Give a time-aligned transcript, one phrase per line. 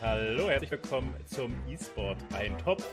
[0.00, 2.84] Hallo, herzlich willkommen zum E-Sport Eintopf.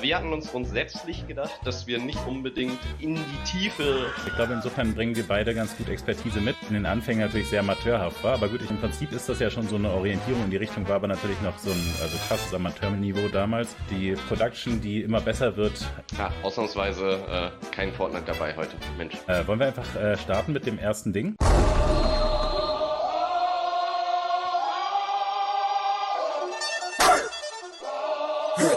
[0.00, 4.06] Wir hatten uns grundsätzlich gedacht, dass wir nicht unbedingt in die Tiefe.
[4.26, 6.56] Ich glaube, insofern bringen wir beide ganz gut Expertise mit.
[6.68, 9.68] In den Anfängen natürlich sehr amateurhaft war, aber gut, im Prinzip ist das ja schon
[9.68, 13.28] so eine Orientierung in die Richtung, war aber natürlich noch so ein also krasses Amateurniveau
[13.28, 13.76] damals.
[13.90, 15.84] Die Production, die immer besser wird.
[16.16, 19.16] Ja, ausnahmsweise äh, kein Fortnite dabei heute, Mensch.
[19.26, 21.36] Äh, wollen wir einfach äh, starten mit dem ersten Ding?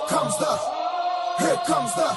[0.07, 0.57] Comes the,
[1.39, 2.07] here comes the,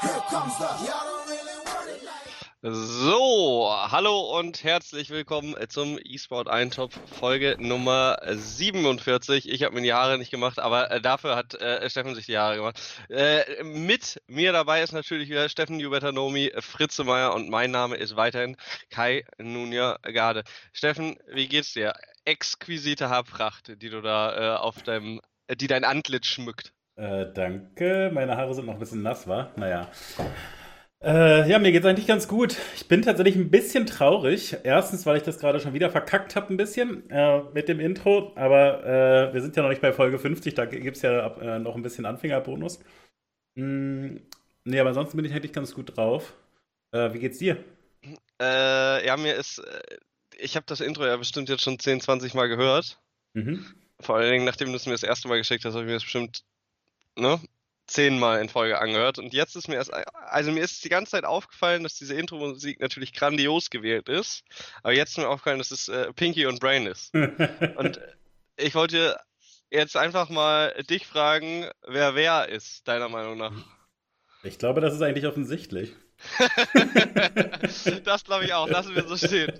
[0.00, 0.64] here comes the.
[0.86, 2.72] Y'all don't really it like.
[2.72, 9.50] So, hallo und herzlich willkommen zum eSport Eintopf Folge Nummer 47.
[9.50, 12.38] Ich habe mir die Haare nicht gemacht, aber äh, dafür hat äh, Steffen sich die
[12.38, 12.80] Haare gemacht.
[13.08, 18.14] Äh, mit mir dabei ist natürlich wieder Steffen Jubetanomi, Fritze Meier und mein Name ist
[18.14, 18.56] weiterhin
[18.90, 20.44] Kai Nunja Garde.
[20.72, 21.92] Steffen, wie geht's dir?
[22.24, 26.72] Exquisite Haarpracht, die du da äh, auf deinem, äh, die dein Antlitz schmückt.
[27.00, 28.10] Äh, danke.
[28.12, 29.52] Meine Haare sind noch ein bisschen nass, war?
[29.56, 29.90] Naja.
[31.02, 32.58] Äh, ja, mir geht's eigentlich ganz gut.
[32.76, 34.58] Ich bin tatsächlich ein bisschen traurig.
[34.64, 38.32] Erstens, weil ich das gerade schon wieder verkackt habe, ein bisschen äh, mit dem Intro.
[38.36, 41.74] Aber äh, wir sind ja noch nicht bei Folge 50, da gibt's ja äh, noch
[41.74, 42.80] ein bisschen Anfängerbonus.
[43.54, 44.16] Mm,
[44.64, 46.34] nee, aber ansonsten bin ich eigentlich ganz gut drauf.
[46.92, 47.64] Äh, wie geht's dir?
[48.38, 49.62] Äh, ja, mir ist,
[50.36, 53.00] ich habe das Intro ja bestimmt jetzt schon 10, 20 Mal gehört.
[53.32, 53.64] Mhm.
[54.00, 55.94] Vor allen Dingen, nachdem du es mir das erste Mal geschickt hast, habe ich mir
[55.94, 56.44] das bestimmt
[57.20, 57.40] ne,
[57.86, 59.18] zehnmal in Folge angehört.
[59.18, 62.80] Und jetzt ist mir erst, also mir ist die ganze Zeit aufgefallen, dass diese Intro-Musik
[62.80, 64.44] natürlich grandios gewählt ist.
[64.82, 67.12] Aber jetzt ist mir aufgefallen, dass es äh, Pinky und Brain ist.
[67.76, 68.14] Und äh,
[68.56, 69.18] ich wollte
[69.70, 73.52] jetzt einfach mal dich fragen, wer wer ist, deiner Meinung nach?
[74.42, 75.92] Ich glaube, das ist eigentlich offensichtlich.
[78.04, 79.52] das glaube ich auch, lassen wir so stehen.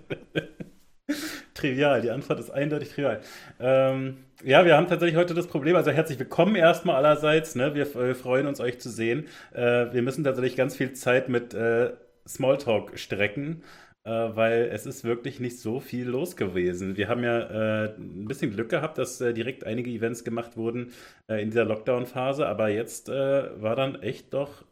[1.61, 3.21] Trivial, die Antwort ist eindeutig trivial.
[3.61, 7.75] Ähm, ja, wir haben tatsächlich heute das Problem, also herzlich willkommen erstmal allerseits, ne?
[7.75, 9.27] wir, wir freuen uns, euch zu sehen.
[9.53, 11.93] Äh, wir müssen tatsächlich ganz viel Zeit mit äh,
[12.27, 13.63] Smalltalk strecken,
[14.05, 16.97] äh, weil es ist wirklich nicht so viel los gewesen.
[16.97, 20.93] Wir haben ja äh, ein bisschen Glück gehabt, dass äh, direkt einige Events gemacht wurden
[21.29, 24.65] äh, in dieser Lockdown-Phase, aber jetzt war dann echt doch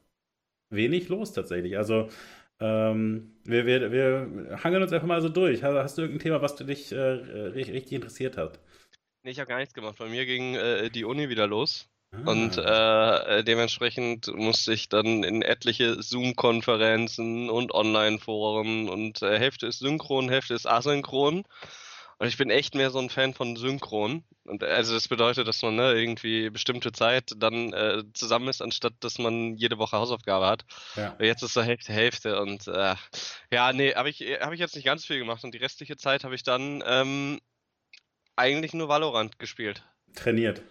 [0.71, 1.77] wenig los tatsächlich.
[1.77, 2.09] Also
[2.61, 5.63] ähm, wir, wir, wir hangeln uns einfach mal so durch.
[5.63, 8.61] Hast, hast du irgendein Thema, was du dich äh, richtig, richtig interessiert hat?
[9.23, 9.97] Nee, ich habe gar nichts gemacht.
[9.99, 11.89] Bei mir ging äh, die Uni wieder los.
[12.11, 12.31] Ah.
[12.31, 19.81] Und äh, dementsprechend musste ich dann in etliche Zoom-Konferenzen und Online-Foren und äh, Hälfte ist
[19.81, 21.45] synchron, Hälfte ist asynchron.
[22.19, 24.25] Und ich bin echt mehr so ein Fan von Synchron.
[24.45, 28.95] Und also das bedeutet, dass man ne, irgendwie bestimmte Zeit dann äh, zusammen ist, anstatt
[29.01, 30.65] dass man jede Woche Hausaufgabe hat.
[30.97, 31.17] Ja.
[31.21, 32.41] Jetzt ist so Hälfte, Hälfte.
[32.41, 32.97] Und äh,
[33.53, 35.45] ja, nee, habe ich, hab ich jetzt nicht ganz viel gemacht.
[35.45, 37.41] Und die restliche Zeit habe ich dann ähm,
[38.35, 39.85] eigentlich nur Valorant gespielt.
[40.15, 40.63] Trainiert.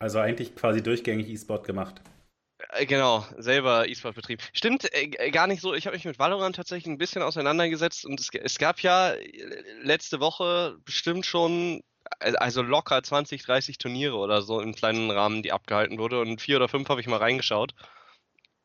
[0.00, 2.00] Also eigentlich quasi durchgängig E-Sport gemacht.
[2.70, 4.42] Äh, Genau, selber E-Sport betrieben.
[4.52, 5.74] Stimmt, äh, g- gar nicht so.
[5.74, 9.62] Ich habe mich mit Valorant tatsächlich ein bisschen auseinandergesetzt und es, es gab ja äh,
[9.82, 11.82] letzte Woche bestimmt schon,
[12.20, 16.40] äh, also locker 20, 30 Turniere oder so im kleinen Rahmen, die abgehalten wurde und
[16.40, 17.74] vier oder fünf habe ich mal reingeschaut,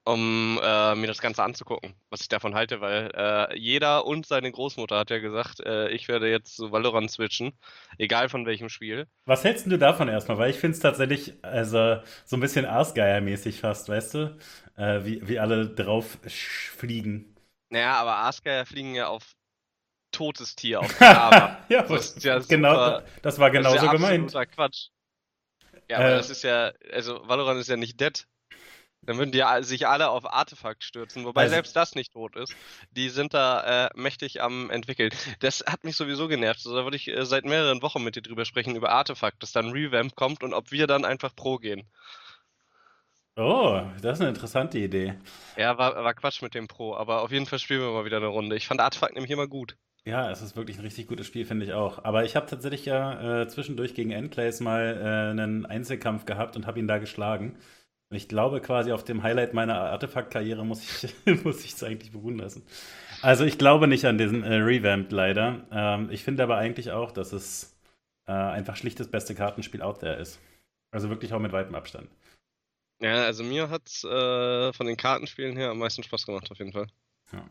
[0.05, 4.51] um äh, mir das Ganze anzugucken, was ich davon halte, weil äh, jeder und seine
[4.51, 7.53] Großmutter hat ja gesagt, äh, ich werde jetzt zu Valorant switchen,
[7.97, 9.07] egal von welchem Spiel.
[9.25, 10.37] Was hältst du davon erstmal?
[10.37, 14.37] Weil ich finde es tatsächlich also, so ein bisschen Arsgeier-mäßig fast, weißt du?
[14.75, 17.33] Äh, wie, wie alle drauf fliegen.
[17.69, 19.35] Naja, aber Asker fliegen ja auf
[20.11, 21.57] totes Tier, auf Lava.
[21.69, 24.31] ja, Das ist ja genau, super- das war Das genauso ist ja gemeint.
[24.45, 24.89] Quatsch.
[25.89, 28.27] Ja, aber Äh, das ist ja, also Valorant ist ja nicht dead.
[29.05, 32.35] Dann würden die ja sich alle auf Artefakt stürzen, wobei Also- selbst das nicht tot
[32.35, 32.55] ist.
[32.91, 35.11] Die sind da äh, mächtig am entwickeln.
[35.39, 36.59] Das hat mich sowieso genervt.
[36.65, 39.51] Also, da würde ich äh, seit mehreren Wochen mit dir drüber sprechen, über Artefakt, dass
[39.51, 41.87] dann Revamp kommt und ob wir dann einfach Pro gehen.
[43.35, 45.15] Oh, das ist eine interessante Idee.
[45.57, 48.17] Ja, war, war Quatsch mit dem Pro, aber auf jeden Fall spielen wir mal wieder
[48.17, 48.55] eine Runde.
[48.55, 49.75] Ich fand Artefakt nämlich immer gut.
[50.05, 52.03] Ja, es ist wirklich ein richtig gutes Spiel, finde ich auch.
[52.03, 56.67] Aber ich habe tatsächlich ja äh, zwischendurch gegen Enclays mal äh, einen Einzelkampf gehabt und
[56.67, 57.57] habe ihn da geschlagen.
[58.13, 62.12] Und ich glaube quasi auf dem Highlight meiner Artefakt-Karriere muss ich muss ich es eigentlich
[62.12, 62.62] beruhen lassen.
[63.24, 65.65] Also ich glaube nicht an diesen äh, Revamp leider.
[65.71, 67.75] Ähm, ich finde aber eigentlich auch, dass es
[68.27, 70.39] äh, einfach schlicht das beste Kartenspiel out there ist.
[70.92, 72.07] Also wirklich auch mit weitem Abstand.
[73.01, 76.71] Ja, also mir hat's äh, von den Kartenspielen her am meisten Spaß gemacht, auf jeden
[76.71, 76.86] Fall.
[77.31, 77.50] Ja.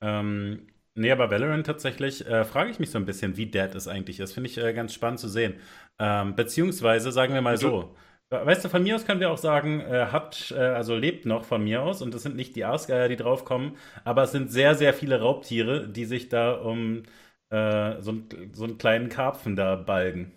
[0.00, 3.88] Ähm, nee, aber Valorant tatsächlich äh, frage ich mich so ein bisschen, wie dead es
[3.88, 4.32] eigentlich ist.
[4.32, 5.60] Finde ich äh, ganz spannend zu sehen.
[5.98, 7.96] Ähm, beziehungsweise sagen wir mal Du- so.
[8.30, 11.44] Weißt du, von mir aus können wir auch sagen, äh, hat, äh, also lebt noch
[11.44, 14.74] von mir aus und es sind nicht die Aasgeier, die draufkommen, aber es sind sehr,
[14.74, 17.04] sehr viele Raubtiere, die sich da um
[17.50, 20.32] äh, so, einen- so einen kleinen Karpfen da balgen.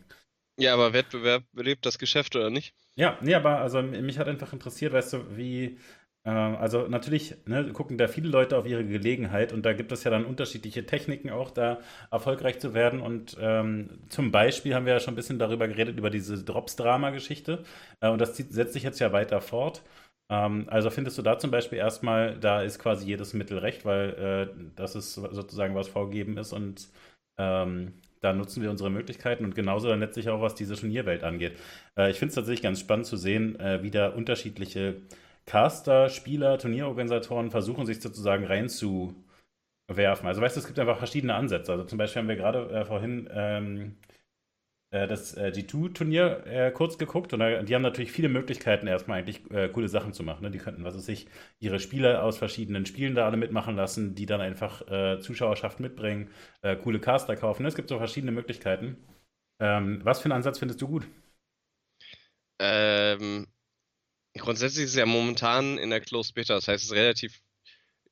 [0.58, 2.74] Ja, aber Wettbewerb belebt das Geschäft oder nicht?
[2.96, 5.78] Ja, nee, aber also mich hat einfach interessiert, weißt du, wie,
[6.30, 10.12] also natürlich ne, gucken da viele Leute auf ihre Gelegenheit und da gibt es ja
[10.12, 11.80] dann unterschiedliche Techniken auch, da
[12.12, 13.02] erfolgreich zu werden.
[13.02, 17.64] Und ähm, zum Beispiel haben wir ja schon ein bisschen darüber geredet, über diese Drops-Drama-Geschichte.
[18.02, 19.82] Äh, und das zieht, setzt sich jetzt ja weiter fort.
[20.32, 24.10] Ähm, also findest du da zum Beispiel erstmal, da ist quasi jedes Mittel recht, weil
[24.50, 26.90] äh, das ist sozusagen was vorgegeben ist und
[27.40, 31.58] ähm, da nutzen wir unsere Möglichkeiten und genauso dann letztlich auch, was diese Turnierwelt angeht.
[31.98, 35.02] Äh, ich finde es tatsächlich ganz spannend zu sehen, äh, wie da unterschiedliche
[35.52, 40.26] Caster, Spieler, Turnierorganisatoren versuchen, sich sozusagen reinzuwerfen.
[40.26, 41.74] Also weißt du, es gibt einfach verschiedene Ansätze.
[41.74, 43.98] Also zum Beispiel haben wir gerade äh, vorhin ähm,
[44.92, 49.20] äh, das äh, G2-Turnier äh, kurz geguckt und da, die haben natürlich viele Möglichkeiten, erstmal
[49.20, 49.42] eigentlich
[49.74, 50.44] coole Sachen zu machen.
[50.44, 50.52] Ne?
[50.52, 51.28] Die könnten, was weiß ich,
[51.60, 54.82] ihre Spieler aus verschiedenen Spielen da alle mitmachen lassen, die dann einfach
[55.20, 56.30] Zuschauerschaft mitbringen,
[56.84, 57.64] coole Caster kaufen.
[57.64, 57.68] Ne?
[57.70, 58.98] Es gibt so verschiedene Möglichkeiten.
[59.60, 61.08] Ähm, was für einen Ansatz findest du gut?
[62.60, 63.48] Ähm,
[64.38, 67.42] grundsätzlich ist es ja momentan in der Closed Beta, das heißt, es ist relativ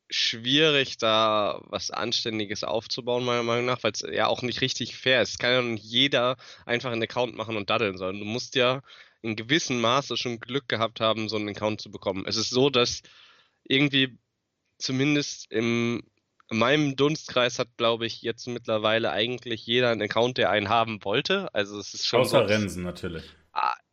[0.09, 5.21] schwierig, da was Anständiges aufzubauen, meiner Meinung nach, weil es ja auch nicht richtig fair
[5.21, 5.29] ist.
[5.31, 6.35] Es kann ja nicht jeder
[6.65, 8.81] einfach einen Account machen und daddeln, sondern du musst ja
[9.21, 12.25] in gewissem Maße schon Glück gehabt haben, so einen Account zu bekommen.
[12.25, 13.01] Es ist so, dass
[13.65, 14.17] irgendwie
[14.79, 16.03] zumindest im
[16.51, 21.03] in meinem Dunstkreis hat, glaube ich, jetzt mittlerweile eigentlich jeder einen Account, der einen haben
[21.03, 21.53] wollte.
[21.53, 22.21] Also es ist schon.
[22.21, 23.23] Außer so, Rensen natürlich.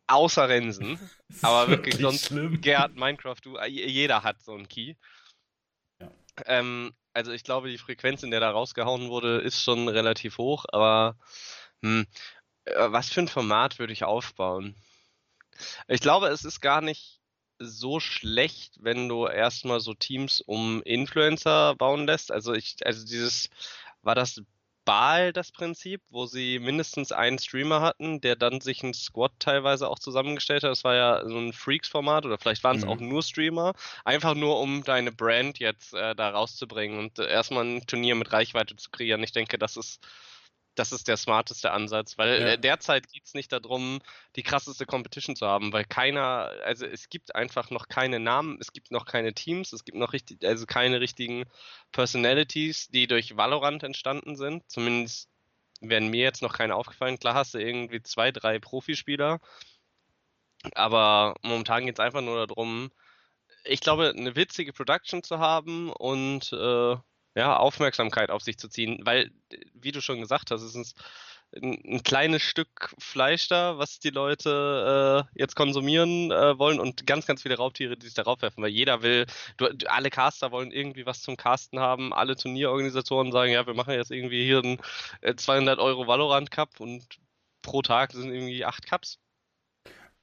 [0.07, 0.97] Außer Rensen.
[1.41, 2.61] aber wirklich, wirklich sonst schlimm.
[2.61, 4.95] Gerhard Minecraft, du, jeder hat so einen Key.
[6.45, 10.65] Ähm, also ich glaube, die Frequenz, in der da rausgehauen wurde, ist schon relativ hoch,
[10.71, 11.17] aber
[11.81, 12.05] hm,
[12.65, 14.75] äh, was für ein Format würde ich aufbauen?
[15.87, 17.19] Ich glaube, es ist gar nicht
[17.59, 22.31] so schlecht, wenn du erstmal so Teams um Influencer bauen lässt.
[22.31, 23.49] Also ich, also dieses,
[24.03, 24.41] war das
[24.87, 29.89] Baal das Prinzip, wo sie mindestens einen Streamer hatten, der dann sich ein Squad teilweise
[29.89, 30.71] auch zusammengestellt hat.
[30.71, 32.91] Das war ja so ein Freaks-Format oder vielleicht waren es mhm.
[32.91, 33.73] auch nur Streamer.
[34.05, 38.31] Einfach nur, um deine Brand jetzt äh, da rauszubringen und äh, erstmal ein Turnier mit
[38.31, 39.21] Reichweite zu kreieren.
[39.23, 39.99] Ich denke, das ist
[40.77, 42.47] das ist der smarteste Ansatz, weil ja.
[42.49, 43.99] Äh, derzeit geht es nicht darum,
[44.35, 48.71] die krasseste Competition zu haben, weil keiner, also es gibt einfach noch keine Namen, es
[48.73, 51.45] gibt noch keine Teams, es gibt noch richtig, also keine richtigen
[51.91, 54.69] Personalities, die durch Valorant entstanden sind.
[54.69, 55.29] Zumindest
[55.81, 57.19] werden mir jetzt noch keine aufgefallen.
[57.19, 59.39] Klar hast du irgendwie zwei, drei Profispieler,
[60.75, 62.91] aber momentan geht es einfach nur darum,
[63.63, 66.95] ich glaube, eine witzige Production zu haben und äh,
[67.37, 69.29] ja, Aufmerksamkeit auf sich zu ziehen, weil,
[69.75, 70.97] wie du schon gesagt hast, es ist
[71.55, 77.05] ein, ein kleines Stück Fleisch da, was die Leute äh, jetzt konsumieren äh, wollen und
[77.05, 80.71] ganz, ganz viele Raubtiere, die sich darauf werfen, weil jeder will, du, alle Caster wollen
[80.71, 84.79] irgendwie was zum Casten haben, alle Turnierorganisatoren sagen, ja, wir machen jetzt irgendwie hier einen
[85.37, 87.05] 200 äh, Euro Valorant Cup und
[87.61, 89.19] pro Tag sind irgendwie acht Cups.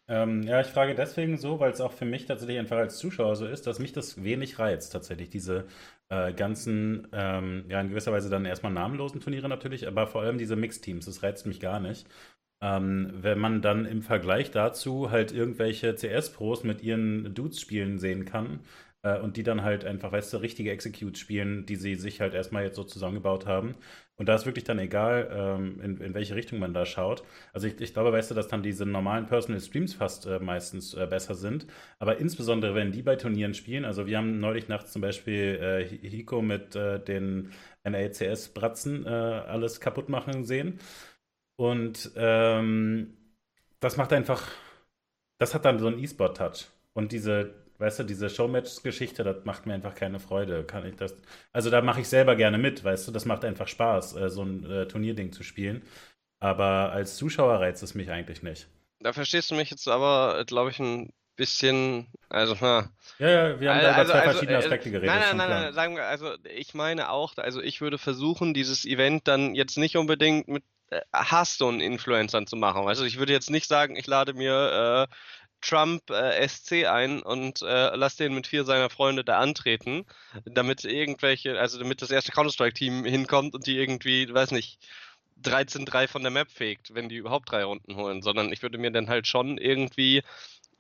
[0.07, 3.37] Ähm, ja, ich frage deswegen so, weil es auch für mich tatsächlich einfach als Zuschauer
[3.37, 5.67] so ist, dass mich das wenig reizt, tatsächlich diese
[6.09, 10.39] äh, ganzen, ähm, ja, in gewisser Weise dann erstmal namenlosen Turniere natürlich, aber vor allem
[10.39, 12.07] diese Mixteams, das reizt mich gar nicht.
[12.63, 18.25] Ähm, wenn man dann im Vergleich dazu halt irgendwelche CS-Pros mit ihren Dudes spielen sehen
[18.25, 18.61] kann,
[19.03, 22.35] äh, und die dann halt einfach, weißt du, richtige Execute spielen, die sie sich halt
[22.35, 23.75] erstmal jetzt so zusammengebaut haben.
[24.17, 27.25] Und da ist wirklich dann egal, ähm, in, in welche Richtung man da schaut.
[27.53, 30.95] Also ich, ich glaube, weißt du, dass dann diese normalen Personal Streams fast äh, meistens
[30.95, 31.67] äh, besser sind.
[31.99, 36.09] Aber insbesondere, wenn die bei Turnieren spielen, also wir haben neulich nachts zum Beispiel äh,
[36.09, 37.51] Hiko mit äh, den
[37.83, 40.79] NACS-Bratzen äh, alles kaputt machen sehen.
[41.57, 43.17] Und ähm,
[43.81, 44.49] das macht einfach,
[45.39, 46.69] das hat dann so einen E-Sport-Touch.
[46.95, 50.65] Und diese, weißt du, diese Showmatch-Geschichte, das macht mir einfach keine Freude.
[50.65, 51.17] Kann ich das,
[51.53, 54.43] also da mache ich selber gerne mit, weißt du, das macht einfach Spaß, äh, so
[54.43, 55.83] ein äh, Turnierding zu spielen.
[56.41, 58.69] Aber als Zuschauer reizt es mich eigentlich nicht.
[59.01, 62.91] Da verstehst du mich jetzt aber, glaube ich, ein bisschen, also na.
[63.19, 65.15] Ja, ja, wir haben also, da über zwei also, verschiedene äh, Aspekte geredet.
[65.15, 68.85] Nein, nein, nein, nein, sagen wir, also ich meine auch, also ich würde versuchen, dieses
[68.85, 70.63] Event dann jetzt nicht unbedingt mit
[71.13, 72.87] Hearthstone-Influencern zu machen.
[72.87, 75.15] Also ich würde jetzt nicht sagen, ich lade mir äh,
[75.65, 80.05] Trump äh, SC ein und äh, lass den mit vier seiner Freunde da antreten,
[80.45, 84.79] damit irgendwelche, also damit das erste Counter-Strike-Team hinkommt und die irgendwie, weiß nicht,
[85.43, 88.91] 13-3 von der Map fegt, wenn die überhaupt drei Runden holen, sondern ich würde mir
[88.91, 90.23] dann halt schon irgendwie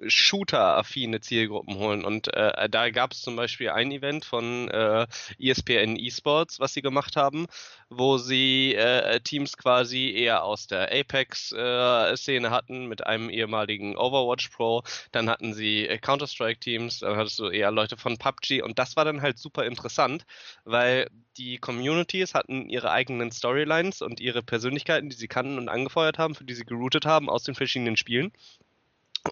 [0.07, 2.05] Shooter-affine Zielgruppen holen.
[2.05, 5.07] Und äh, da gab es zum Beispiel ein Event von äh,
[5.39, 7.47] ESPN Esports, was sie gemacht haben,
[7.89, 14.49] wo sie äh, Teams quasi eher aus der Apex-Szene äh, hatten mit einem ehemaligen Overwatch
[14.51, 14.83] Pro.
[15.13, 18.63] Dann hatten sie äh, Counter-Strike-Teams, dann hattest du eher Leute von PUBG.
[18.63, 20.25] Und das war dann halt super interessant,
[20.65, 26.19] weil die Communities hatten ihre eigenen Storylines und ihre Persönlichkeiten, die sie kannten und angefeuert
[26.19, 28.33] haben, für die sie geroutet haben aus den verschiedenen Spielen.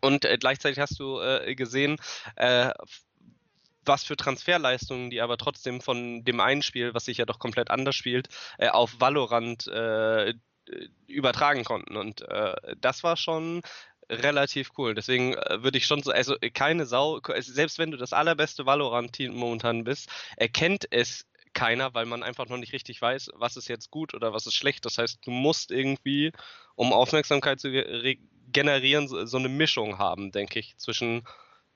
[0.00, 1.98] Und äh, gleichzeitig hast du äh, gesehen,
[2.36, 2.70] äh,
[3.84, 7.70] was für Transferleistungen, die aber trotzdem von dem einen Spiel, was sich ja doch komplett
[7.70, 10.34] anders spielt, äh, auf Valorant äh,
[11.06, 11.96] übertragen konnten.
[11.96, 13.62] Und äh, das war schon
[14.08, 14.94] relativ cool.
[14.94, 19.84] Deswegen würde ich schon so, also keine Sau, selbst wenn du das allerbeste Valorant-Team momentan
[19.84, 24.14] bist, erkennt es keiner, weil man einfach noch nicht richtig weiß, was ist jetzt gut
[24.14, 24.84] oder was ist schlecht.
[24.84, 26.32] Das heißt, du musst irgendwie,
[26.74, 27.70] um Aufmerksamkeit zu
[28.52, 31.22] generieren, so eine Mischung haben, denke ich, zwischen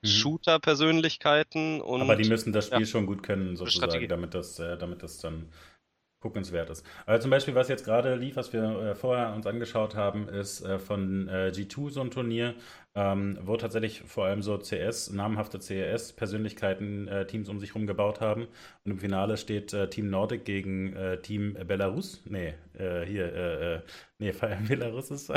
[0.01, 0.07] mhm.
[0.07, 2.01] Shooter-Persönlichkeiten und.
[2.01, 5.19] Aber die müssen das Spiel ja, schon gut können, sozusagen, damit das, äh, damit das
[5.19, 5.49] dann
[6.19, 6.85] guckenswert ist.
[7.05, 10.61] Also zum Beispiel, was jetzt gerade lief, was wir äh, vorher uns angeschaut haben, ist
[10.61, 12.55] äh, von äh, G2 so ein Turnier,
[12.97, 18.21] ähm, wo tatsächlich vor allem so CS, namhafte CS-Persönlichkeiten äh, Teams um sich herum gebaut
[18.21, 18.47] haben.
[18.85, 22.23] Und im Finale steht äh, Team Nordic gegen äh, Team Belarus.
[22.25, 23.83] Nee, hier,
[24.19, 24.31] nee,
[24.67, 25.33] Belarus ist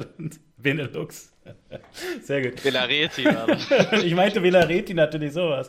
[0.56, 1.32] Benelux.
[2.22, 2.64] Sehr gut.
[2.64, 3.26] Velareti.
[4.04, 5.68] ich meinte Velareti natürlich sowas.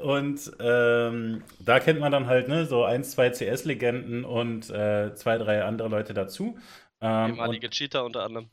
[0.00, 5.38] und ähm, da kennt man dann halt ne, so ein, zwei CS-Legenden und äh, zwei,
[5.38, 6.58] drei andere Leute dazu.
[7.00, 8.48] Ähm, Ehemalige Cheater unter anderem.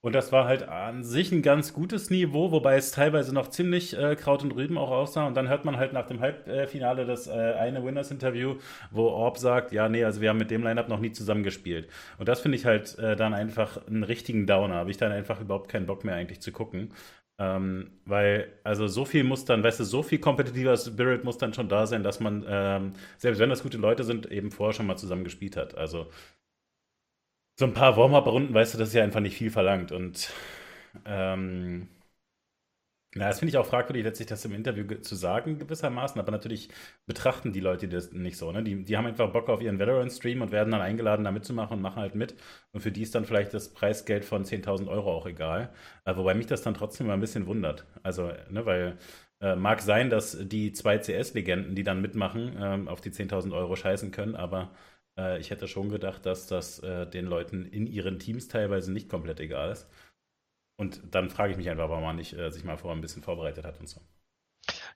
[0.00, 3.98] Und das war halt an sich ein ganz gutes Niveau, wobei es teilweise noch ziemlich
[3.98, 5.26] äh, Kraut und Rüben auch aussah.
[5.26, 8.56] Und dann hört man halt nach dem Halbfinale das äh, eine Winners-Interview,
[8.92, 11.88] wo Orb sagt, ja, nee, also wir haben mit dem Lineup noch nie zusammengespielt.
[12.18, 14.76] Und das finde ich halt äh, dann einfach einen richtigen Downer.
[14.76, 16.92] Habe ich dann einfach überhaupt keinen Bock mehr eigentlich zu gucken.
[17.40, 21.54] Ähm, weil, also so viel muss dann, weißt du, so viel kompetitiver Spirit muss dann
[21.54, 24.86] schon da sein, dass man, ähm, selbst wenn das gute Leute sind, eben vorher schon
[24.86, 25.76] mal zusammen gespielt hat.
[25.76, 26.08] Also
[27.58, 29.92] so ein paar Warm-Up-Runden, weißt du, das ist ja einfach nicht viel verlangt.
[29.92, 30.30] Und
[31.04, 31.88] ähm,
[33.14, 36.68] na, das finde ich auch fragwürdig, letztlich das im Interview zu sagen, gewissermaßen, aber natürlich
[37.06, 38.52] betrachten die Leute das nicht so.
[38.52, 38.62] Ne?
[38.62, 41.82] Die, die haben einfach Bock auf ihren Veteran-Stream und werden dann eingeladen, da mitzumachen und
[41.82, 42.36] machen halt mit.
[42.72, 45.70] Und für die ist dann vielleicht das Preisgeld von 10.000 Euro auch egal.
[46.04, 47.86] Äh, wobei mich das dann trotzdem mal ein bisschen wundert.
[48.02, 48.98] Also, ne, weil
[49.40, 53.74] äh, mag sein, dass die zwei CS-Legenden, die dann mitmachen, äh, auf die 10.000 Euro
[53.74, 54.70] scheißen können, aber
[55.18, 59.08] äh, ich hätte schon gedacht, dass das äh, den Leuten in ihren Teams teilweise nicht
[59.08, 59.88] komplett egal ist.
[60.80, 63.22] Und dann frage ich mich einfach, warum man nicht äh, sich mal vorher ein bisschen
[63.22, 64.00] vorbereitet hat und so.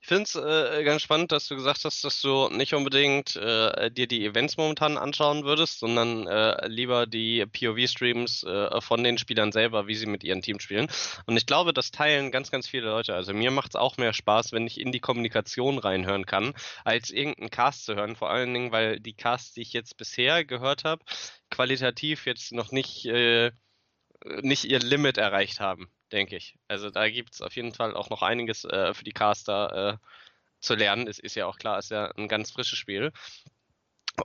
[0.00, 3.90] Ich finde es äh, ganz spannend, dass du gesagt hast, dass du nicht unbedingt äh,
[3.90, 9.52] dir die Events momentan anschauen würdest, sondern äh, lieber die POV-Streams äh, von den Spielern
[9.52, 10.88] selber, wie sie mit ihren Teams spielen.
[11.26, 13.14] Und ich glaube, das teilen ganz, ganz viele Leute.
[13.14, 16.52] Also mir macht es auch mehr Spaß, wenn ich in die Kommunikation reinhören kann,
[16.84, 18.16] als irgendeinen Cast zu hören.
[18.16, 21.04] Vor allen Dingen, weil die Casts, die ich jetzt bisher gehört habe,
[21.50, 23.52] qualitativ jetzt noch nicht, äh,
[24.42, 26.56] nicht ihr Limit erreicht haben denke ich.
[26.68, 30.06] Also da gibt es auf jeden Fall auch noch einiges äh, für die Caster äh,
[30.60, 31.08] zu lernen.
[31.08, 33.12] Es ist ja auch klar, es ist ja ein ganz frisches Spiel.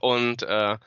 [0.00, 0.78] Und äh,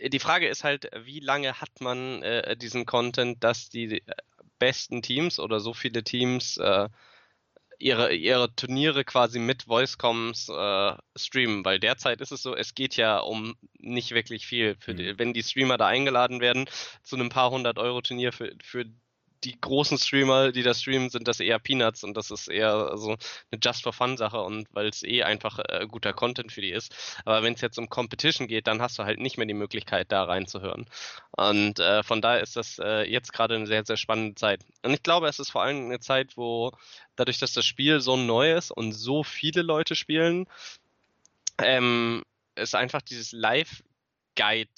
[0.00, 4.14] die Frage ist halt, wie lange hat man äh, diesen Content, dass die äh,
[4.58, 6.88] besten Teams oder so viele Teams äh,
[7.78, 12.96] ihre, ihre Turniere quasi mit Voicecoms äh, streamen, weil derzeit ist es so, es geht
[12.96, 14.76] ja um nicht wirklich viel.
[14.86, 15.18] Die, mhm.
[15.18, 16.66] wenn die Streamer da eingeladen werden
[17.02, 18.86] zu einem paar hundert Euro Turnier für, für
[19.44, 23.10] die großen Streamer, die da streamen, sind das eher Peanuts und das ist eher so
[23.50, 26.70] eine Just for Fun Sache und weil es eh einfach äh, guter Content für die
[26.70, 26.94] ist.
[27.24, 30.12] Aber wenn es jetzt um Competition geht, dann hast du halt nicht mehr die Möglichkeit,
[30.12, 30.86] da reinzuhören.
[31.32, 34.64] Und äh, von daher ist das äh, jetzt gerade eine sehr, sehr spannende Zeit.
[34.82, 36.72] Und ich glaube, es ist vor allem eine Zeit, wo
[37.16, 40.46] dadurch, dass das Spiel so neu ist und so viele Leute spielen,
[41.58, 42.22] ähm,
[42.54, 44.70] ist einfach dieses Live-Guide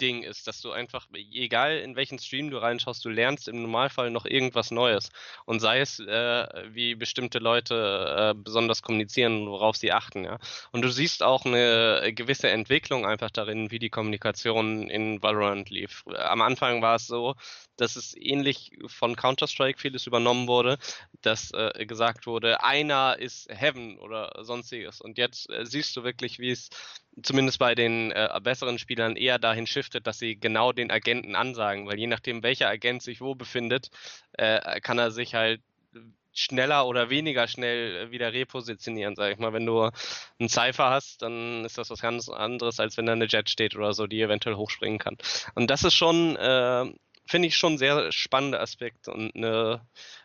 [0.00, 4.10] Ding ist, dass du einfach, egal in welchen Stream du reinschaust, du lernst im Normalfall
[4.10, 5.10] noch irgendwas Neues.
[5.44, 10.38] Und sei es, äh, wie bestimmte Leute äh, besonders kommunizieren, worauf sie achten, ja.
[10.72, 16.04] Und du siehst auch eine gewisse Entwicklung einfach darin, wie die Kommunikation in Valorant lief.
[16.06, 17.34] Am Anfang war es so,
[17.80, 20.78] dass es ähnlich von Counter-Strike vieles übernommen wurde,
[21.22, 25.00] dass äh, gesagt wurde, einer ist Heaven oder sonstiges.
[25.00, 26.68] Und jetzt äh, siehst du wirklich, wie es
[27.22, 31.86] zumindest bei den äh, besseren Spielern eher dahin shiftet, dass sie genau den Agenten ansagen,
[31.86, 33.90] weil je nachdem, welcher Agent sich wo befindet,
[34.32, 35.60] äh, kann er sich halt
[36.32, 39.52] schneller oder weniger schnell wieder repositionieren, sag ich mal.
[39.52, 39.90] Wenn du
[40.38, 43.76] einen Cypher hast, dann ist das was ganz anderes, als wenn da eine Jet steht
[43.76, 45.16] oder so, die eventuell hochspringen kann.
[45.54, 46.86] Und das ist schon äh,
[47.26, 49.80] finde ich schon sehr spannender Aspekt und eine,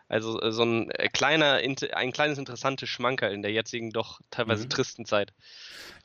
[0.07, 1.59] also äh, so ein äh, kleiner,
[1.93, 4.69] ein kleines interessantes Schmankerl in der jetzigen doch teilweise mhm.
[4.69, 5.33] tristen Zeit.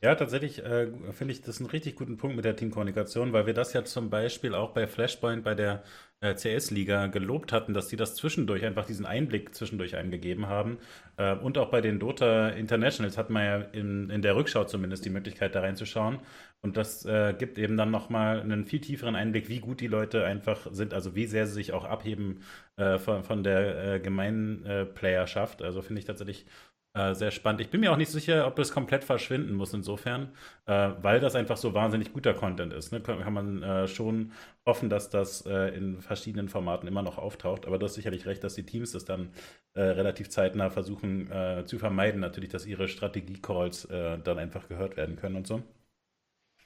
[0.01, 3.53] Ja, tatsächlich äh, finde ich das einen richtig guten Punkt mit der Teamkommunikation, weil wir
[3.53, 5.83] das ja zum Beispiel auch bei Flashpoint bei der
[6.21, 10.77] äh, CS-Liga gelobt hatten, dass die das zwischendurch einfach diesen Einblick zwischendurch eingegeben haben.
[11.17, 15.03] Äh, und auch bei den Dota Internationals hat man ja in, in der Rückschau zumindest
[15.05, 16.19] die Möglichkeit, da reinzuschauen.
[16.61, 20.23] Und das äh, gibt eben dann nochmal einen viel tieferen Einblick, wie gut die Leute
[20.23, 22.43] einfach sind, also wie sehr sie sich auch abheben
[22.77, 25.63] äh, von, von der äh, gemeinen äh, Playerschaft.
[25.63, 26.45] Also finde ich tatsächlich
[26.93, 27.61] äh, sehr spannend.
[27.61, 31.35] Ich bin mir auch nicht sicher, ob das komplett verschwinden muss insofern, äh, weil das
[31.35, 32.91] einfach so wahnsinnig guter Content ist.
[32.91, 32.99] Ne?
[32.99, 34.33] Kann, kann man äh, schon
[34.65, 37.65] hoffen, dass das äh, in verschiedenen Formaten immer noch auftaucht.
[37.65, 39.31] Aber du hast sicherlich recht, dass die Teams das dann
[39.73, 45.15] äh, relativ zeitnah versuchen äh, zu vermeiden, natürlich, dass ihre Strategie-Calls dann einfach gehört werden
[45.15, 45.61] können und so.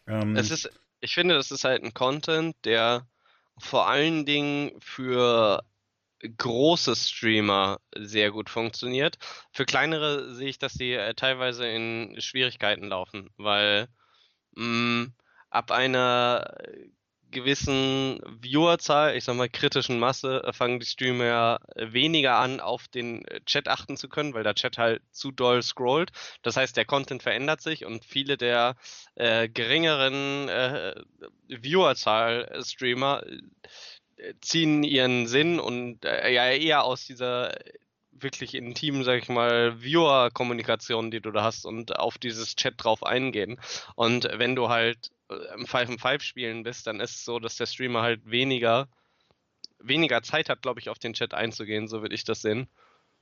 [0.07, 0.69] Ähm, es ist,
[1.01, 3.07] ich finde, das ist halt ein Content, der
[3.57, 5.63] vor allen Dingen für
[6.29, 9.17] große Streamer sehr gut funktioniert.
[9.51, 13.87] Für kleinere sehe ich, dass die äh, teilweise in Schwierigkeiten laufen, weil
[14.55, 15.13] mh, mm,
[15.49, 16.57] ab einer
[17.35, 22.87] gewissen Viewerzahl, ich sag mal kritischen Masse, äh, fangen die Streamer ja weniger an, auf
[22.87, 26.11] den äh, Chat achten zu können, weil der Chat halt zu doll scrollt.
[26.43, 28.75] Das heißt, der Content verändert sich und viele der
[29.15, 30.95] äh, geringeren äh,
[31.49, 33.23] Viewerzahl-Streamer
[34.41, 37.53] ziehen ihren Sinn und äh, ja eher aus dieser
[38.11, 43.03] wirklich intimen, sag ich mal, Viewer-Kommunikation, die du da hast und auf dieses Chat drauf
[43.03, 43.59] eingehen.
[43.95, 47.39] Und wenn du halt äh, im 5 on 5 spielen bist, dann ist es so,
[47.39, 48.87] dass der Streamer halt weniger,
[49.79, 52.67] weniger Zeit hat, glaube ich, auf den Chat einzugehen, so würde ich das sehen.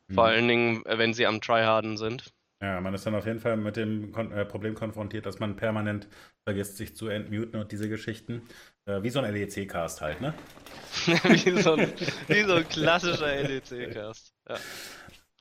[0.07, 0.13] Mhm.
[0.13, 2.31] Vor allen Dingen, äh, wenn sie am Tryharden sind.
[2.63, 5.57] Ja, man ist dann auf jeden Fall mit dem Kon äh, Problem konfrontiert, dass man
[5.57, 6.07] permanent
[6.45, 8.41] vergisst, sich zu entmuten und diese Geschichten.
[8.85, 10.33] Äh, wie so ein LEC-Cast halt, ne?
[11.05, 11.91] wie, so ein,
[12.29, 14.33] wie, so ein, klassischer LEC-Cast.
[14.47, 14.55] Ja.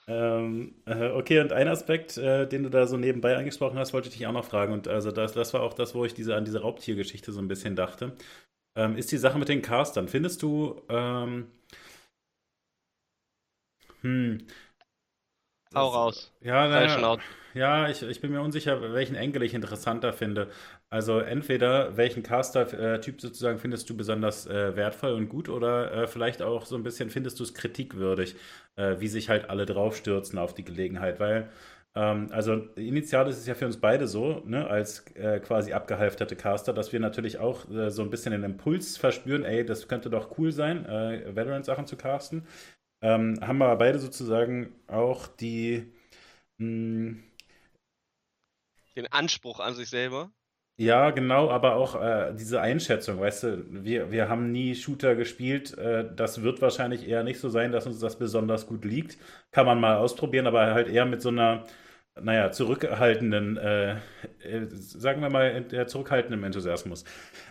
[0.09, 4.09] Ähm, äh, okay, und ein Aspekt, äh, den du da so nebenbei angesprochen hast, wollte
[4.09, 4.73] ich dich auch noch fragen.
[4.73, 7.47] Und also das, das war auch das, wo ich diese, an diese Raubtiergeschichte so ein
[7.47, 8.17] bisschen dachte.
[8.77, 10.09] Ähm, ist die Sache mit den Castern.
[10.09, 11.47] Findest du, ähm,
[14.01, 14.39] hm,
[15.75, 16.33] Hau raus.
[16.41, 17.19] Ja, naja,
[17.55, 20.51] ja ich, ich bin mir unsicher, welchen Enkel ich interessanter finde.
[20.91, 26.43] Also entweder welchen Caster-Typ sozusagen findest du besonders äh, wertvoll und gut oder äh, vielleicht
[26.43, 28.37] auch so ein bisschen findest du es kritikwürdig,
[28.77, 31.21] äh, wie sich halt alle draufstürzen auf die Gelegenheit.
[31.21, 31.51] Weil,
[31.95, 36.37] ähm, also initial ist es ja für uns beide so, ne, als äh, quasi abgehalfterte
[36.37, 40.11] Caster, dass wir natürlich auch äh, so ein bisschen den Impuls verspüren, ey, das könnte
[40.11, 42.47] doch cool sein, äh, Valorant-Sachen zu casten.
[43.03, 45.93] Ähm, haben wir beide sozusagen auch die
[46.59, 47.25] mh, hm,
[48.97, 50.31] den Anspruch an sich selber.
[50.79, 55.77] Ja, genau, aber auch äh, diese Einschätzung, weißt du, wir, wir haben nie Shooter gespielt.
[55.77, 59.19] Äh, das wird wahrscheinlich eher nicht so sein, dass uns das besonders gut liegt.
[59.51, 61.65] Kann man mal ausprobieren, aber halt eher mit so einer,
[62.21, 63.97] naja, zurückhaltenden, äh, äh
[64.71, 67.05] sagen wir mal, der zurückhaltenden Enthusiasmus.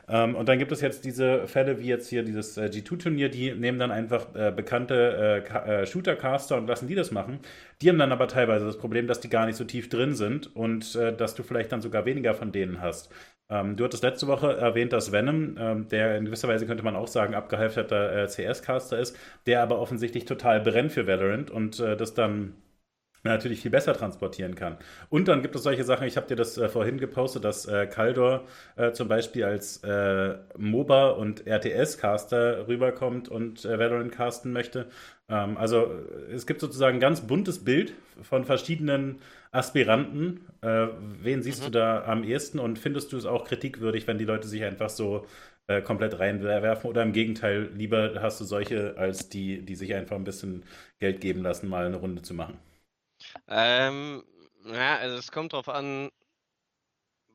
[0.08, 3.54] Ähm, und dann gibt es jetzt diese Fälle wie jetzt hier dieses äh, G2-Turnier, die
[3.54, 7.40] nehmen dann einfach äh, bekannte äh, äh, Shooter-Caster und lassen die das machen.
[7.82, 10.56] Die haben dann aber teilweise das Problem, dass die gar nicht so tief drin sind
[10.56, 13.12] und äh, dass du vielleicht dann sogar weniger von denen hast.
[13.50, 16.96] Ähm, du hattest letzte Woche erwähnt, dass Venom, ähm, der in gewisser Weise könnte man
[16.96, 22.54] auch sagen, abgehalfterter CS-Caster ist, der aber offensichtlich total brennt für Valorant und das dann
[23.24, 24.78] natürlich viel besser transportieren kann.
[25.10, 27.86] Und dann gibt es solche Sachen, ich habe dir das äh, vorhin gepostet, dass äh,
[27.86, 34.88] Kaldor äh, zum Beispiel als äh, MOBA und RTS-Caster rüberkommt und äh, Valorant casten möchte.
[35.30, 39.20] Ähm, also äh, es gibt sozusagen ein ganz buntes Bild von verschiedenen
[39.52, 40.42] Aspiranten.
[40.62, 41.66] Wen siehst mhm.
[41.66, 44.90] du da am ehesten und findest du es auch kritikwürdig, wenn die Leute sich einfach
[44.90, 45.26] so
[45.84, 50.24] komplett reinwerfen oder im Gegenteil, lieber hast du solche als die, die sich einfach ein
[50.24, 50.64] bisschen
[51.00, 52.60] Geld geben lassen, mal eine Runde zu machen?
[53.48, 54.24] Ähm,
[54.66, 56.12] ja, also es kommt drauf an,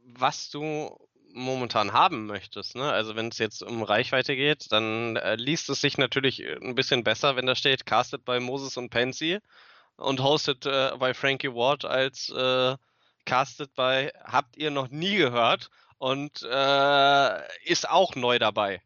[0.05, 0.97] was du
[1.33, 2.77] momentan haben möchtest.
[2.77, 2.91] Ne?
[2.91, 6.75] Also wenn es jetzt um Reichweite geht, dann äh, liest es sich natürlich äh, ein
[6.75, 9.39] bisschen besser, wenn da steht, casted bei Moses und Pansy
[9.97, 12.77] und hosted äh, bei Frankie Ward als äh,
[13.27, 18.83] casted bei habt ihr noch nie gehört und äh, ist auch neu dabei.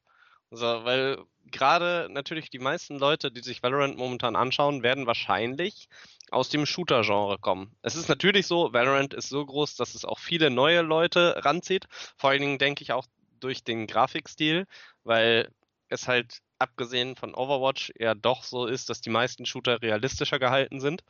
[0.50, 1.18] Also, weil
[1.50, 5.88] gerade natürlich die meisten Leute, die sich Valorant momentan anschauen, werden wahrscheinlich
[6.30, 7.74] aus dem Shooter-Genre kommen.
[7.82, 11.86] Es ist natürlich so, Valorant ist so groß, dass es auch viele neue Leute ranzieht.
[12.16, 13.06] Vor allen Dingen denke ich auch
[13.40, 14.66] durch den Grafikstil,
[15.02, 15.50] weil
[15.88, 20.80] es halt abgesehen von Overwatch eher doch so ist, dass die meisten Shooter realistischer gehalten
[20.80, 21.02] sind.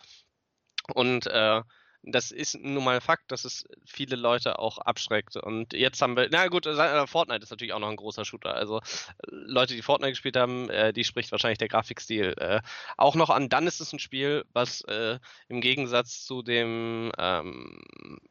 [0.94, 1.62] Und äh,
[2.02, 5.36] das ist nun mal Fakt, dass es viele Leute auch abschreckt.
[5.36, 8.54] Und jetzt haben wir, na gut, äh, Fortnite ist natürlich auch noch ein großer Shooter.
[8.54, 8.80] Also
[9.28, 12.60] Leute, die Fortnite gespielt haben, äh, die spricht wahrscheinlich der Grafikstil äh,
[12.96, 13.48] auch noch an.
[13.48, 17.80] Dann ist es ein Spiel, was äh, im Gegensatz zu dem, ähm,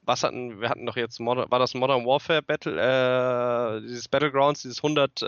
[0.01, 4.63] was hatten, wir hatten doch jetzt, Modern, war das Modern Warfare Battle, äh, dieses Battlegrounds,
[4.63, 5.21] dieses 100,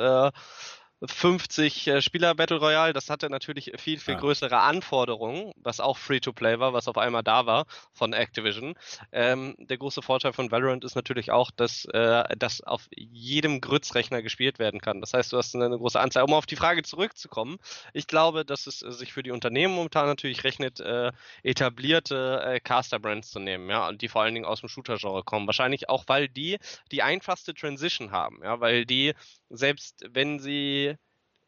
[1.03, 4.19] 50 äh, Spieler Battle Royale, das hatte natürlich viel, viel ah.
[4.19, 8.75] größere Anforderungen, was auch Free-to-Play war, was auf einmal da war von Activision.
[9.11, 14.21] Ähm, der große Vorteil von Valorant ist natürlich auch, dass äh, das auf jedem Grützrechner
[14.21, 15.01] gespielt werden kann.
[15.01, 16.23] Das heißt, du hast eine große Anzahl.
[16.23, 17.57] Um auf die Frage zurückzukommen,
[17.93, 21.11] ich glaube, dass es sich für die Unternehmen momentan natürlich rechnet, äh,
[21.43, 25.47] etablierte äh, Caster-Brands zu nehmen, ja, und die vor allen Dingen aus dem Shooter-Genre kommen.
[25.47, 26.57] Wahrscheinlich auch, weil die
[26.91, 29.13] die einfachste Transition haben, ja, weil die
[29.51, 30.95] selbst wenn sie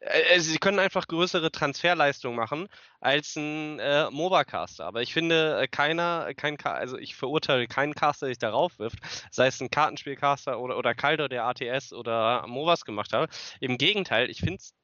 [0.04, 2.68] äh, sie können einfach größere Transferleistungen machen
[3.00, 4.84] als ein äh, MOBA-Caster.
[4.84, 8.98] Aber ich finde, äh, keiner, kein, also ich verurteile keinen Caster, der sich darauf wirft,
[9.30, 13.30] sei es ein Kartenspielcaster oder, oder Calder, der ATS oder MOBAs gemacht hat.
[13.60, 14.74] Im Gegenteil, ich finde es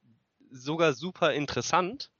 [0.50, 2.10] sogar super interessant,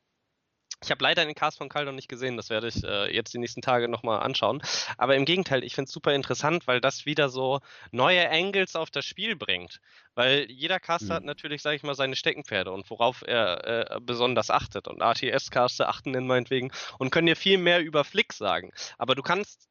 [0.83, 3.39] ich habe leider den Cast von Kaldon nicht gesehen, das werde ich äh, jetzt die
[3.39, 4.63] nächsten Tage nochmal anschauen.
[4.97, 8.91] Aber im Gegenteil, ich finde es super interessant, weil das wieder so neue Angles auf
[8.91, 9.81] das Spiel bringt.
[10.15, 11.17] Weil jeder Caster mhm.
[11.17, 14.89] hat natürlich, sage ich mal, seine Steckenpferde und worauf er äh, besonders achtet.
[14.89, 18.71] Und ATS-Caster achten in meinetwegen und können dir viel mehr über Flick sagen.
[18.97, 19.69] Aber du kannst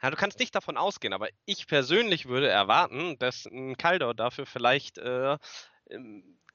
[0.00, 4.46] ja, du kannst nicht davon ausgehen, aber ich persönlich würde erwarten, dass ein Kaldor dafür
[4.46, 5.36] vielleicht äh,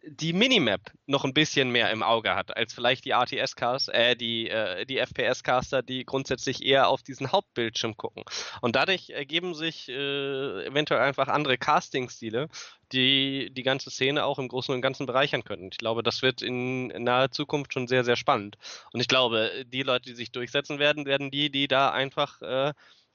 [0.03, 4.49] die Minimap noch ein bisschen mehr im Auge hat, als vielleicht die RTS-Caster, äh, die,
[4.49, 8.23] äh, die FPS-Caster, die grundsätzlich eher auf diesen Hauptbildschirm gucken.
[8.61, 12.47] Und dadurch ergeben sich äh, eventuell einfach andere Casting-Stile,
[12.93, 15.69] die die ganze Szene auch im Großen und Ganzen bereichern können.
[15.71, 18.57] Ich glaube, das wird in naher Zukunft schon sehr, sehr spannend.
[18.93, 22.73] Und ich glaube, die Leute, die sich durchsetzen werden, werden die, die da einfach äh,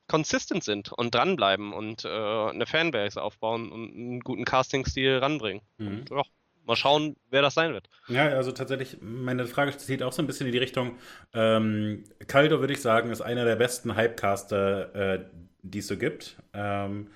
[0.08, 5.62] consistent sind und dranbleiben und äh, eine Fanbase aufbauen und einen guten Casting-Stil ranbringen.
[5.78, 5.86] Mhm.
[5.86, 6.22] Und, ja
[6.64, 7.88] mal schauen, wer das sein wird.
[8.08, 10.98] Ja, also tatsächlich, meine Frage zieht auch so ein bisschen in die Richtung,
[11.32, 15.24] ähm, Caldo, würde ich sagen, ist einer der besten Hypecaster, äh,
[15.62, 16.36] die es so gibt.
[16.52, 17.08] Ähm,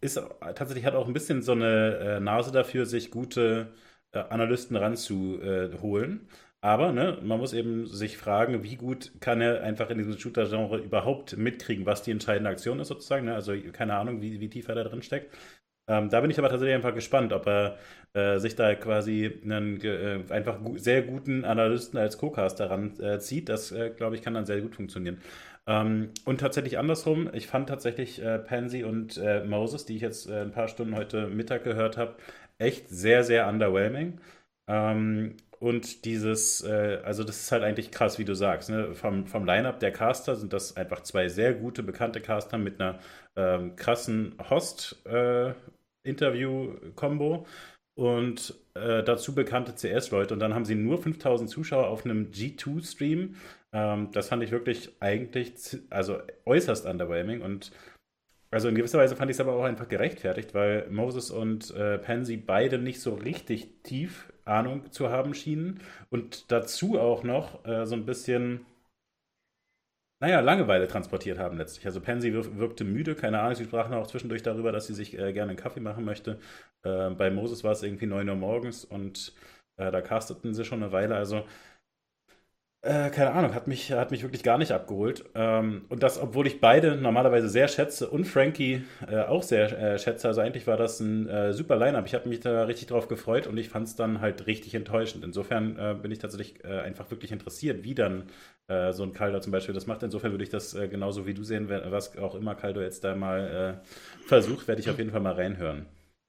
[0.00, 3.74] ist tatsächlich hat auch ein bisschen so eine äh, Nase dafür, sich gute
[4.12, 6.28] äh, Analysten ranzuholen.
[6.60, 10.78] Aber ne, man muss eben sich fragen, wie gut kann er einfach in diesem Shooter-Genre
[10.78, 13.26] überhaupt mitkriegen, was die entscheidende Aktion ist sozusagen.
[13.26, 13.34] Ne?
[13.34, 15.32] Also keine Ahnung, wie, wie tief er da drin steckt.
[15.88, 17.78] Ähm, da bin ich aber tatsächlich einfach gespannt, ob er
[18.12, 23.48] äh, sich da quasi einen äh, einfach gu sehr guten Analysten als Co-Caster ranzieht.
[23.48, 25.20] Äh, das, äh, glaube ich, kann dann sehr gut funktionieren.
[25.66, 30.28] Ähm, und tatsächlich andersrum, ich fand tatsächlich äh, Pansy und äh, Moses, die ich jetzt
[30.30, 32.16] ein paar Stunden heute Mittag gehört habe,
[32.58, 34.20] echt sehr, sehr underwhelming.
[34.68, 38.68] Ähm, und dieses, also das ist halt eigentlich krass, wie du sagst.
[38.68, 38.94] Ne?
[38.94, 42.98] Vom, vom Line-Up der Caster sind das einfach zwei sehr gute, bekannte Caster mit einer
[43.36, 45.54] ähm, krassen Host- äh,
[46.06, 47.46] Interview-Kombo
[47.96, 50.34] und äh, dazu bekannte CS-Leute.
[50.34, 53.36] Und dann haben sie nur 5000 Zuschauer auf einem G2-Stream.
[53.72, 57.40] Ähm, das fand ich wirklich eigentlich, also äußerst underwhelming.
[57.40, 57.72] Und
[58.50, 61.98] also in gewisser Weise fand ich es aber auch einfach gerechtfertigt, weil Moses und äh,
[61.98, 65.80] Pansy beide nicht so richtig tief Ahnung zu haben schienen.
[66.10, 68.66] Und dazu auch noch äh, so ein bisschen
[70.20, 71.86] naja, Langeweile transportiert haben letztlich.
[71.86, 75.32] Also Pansy wirkte müde, keine Ahnung, sie sprachen auch zwischendurch darüber, dass sie sich äh,
[75.32, 76.38] gerne einen Kaffee machen möchte.
[76.82, 79.34] Äh, bei Moses war es irgendwie 9 Uhr morgens und
[79.76, 81.16] äh, da casteten sie schon eine Weile.
[81.16, 81.44] Also
[82.82, 85.24] äh, keine Ahnung, hat mich, hat mich wirklich gar nicht abgeholt.
[85.34, 89.98] Ähm, und das, obwohl ich beide normalerweise sehr schätze und Frankie äh, auch sehr äh,
[89.98, 90.28] schätze.
[90.28, 92.06] Also eigentlich war das ein äh, super Line-Up.
[92.06, 95.24] Ich habe mich da richtig drauf gefreut und ich fand es dann halt richtig enttäuschend.
[95.24, 98.30] Insofern äh, bin ich tatsächlich äh, einfach wirklich interessiert, wie dann
[98.68, 100.02] so ein Caldo zum Beispiel das macht.
[100.02, 103.80] Insofern würde ich das genauso wie du sehen, was auch immer Caldo jetzt da mal
[104.26, 105.86] versucht, werde ich auf jeden Fall mal reinhören.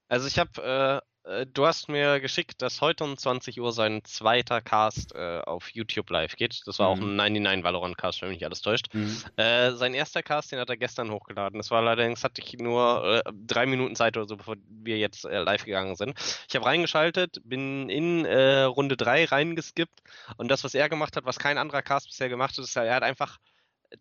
[0.08, 4.60] Also ich habe äh, du hast mir geschickt, dass heute um 20 Uhr sein zweiter
[4.60, 6.62] Cast äh, auf YouTube live geht.
[6.66, 7.02] Das war mhm.
[7.02, 8.86] auch ein 99 Valorant Cast, wenn mich nicht alles täuscht.
[8.92, 9.22] Mhm.
[9.36, 11.58] Äh, sein erster Cast, den hat er gestern hochgeladen.
[11.58, 15.24] Das war allerdings, hatte ich nur äh, drei Minuten Zeit oder so, bevor wir jetzt
[15.24, 16.14] äh, live gegangen sind.
[16.48, 20.00] Ich habe reingeschaltet, bin in Runde 3 reingeskippt
[20.36, 22.94] und das, was er gemacht hat, was kein anderer Cast bisher gemacht hat, ist, er
[22.94, 23.38] hat einfach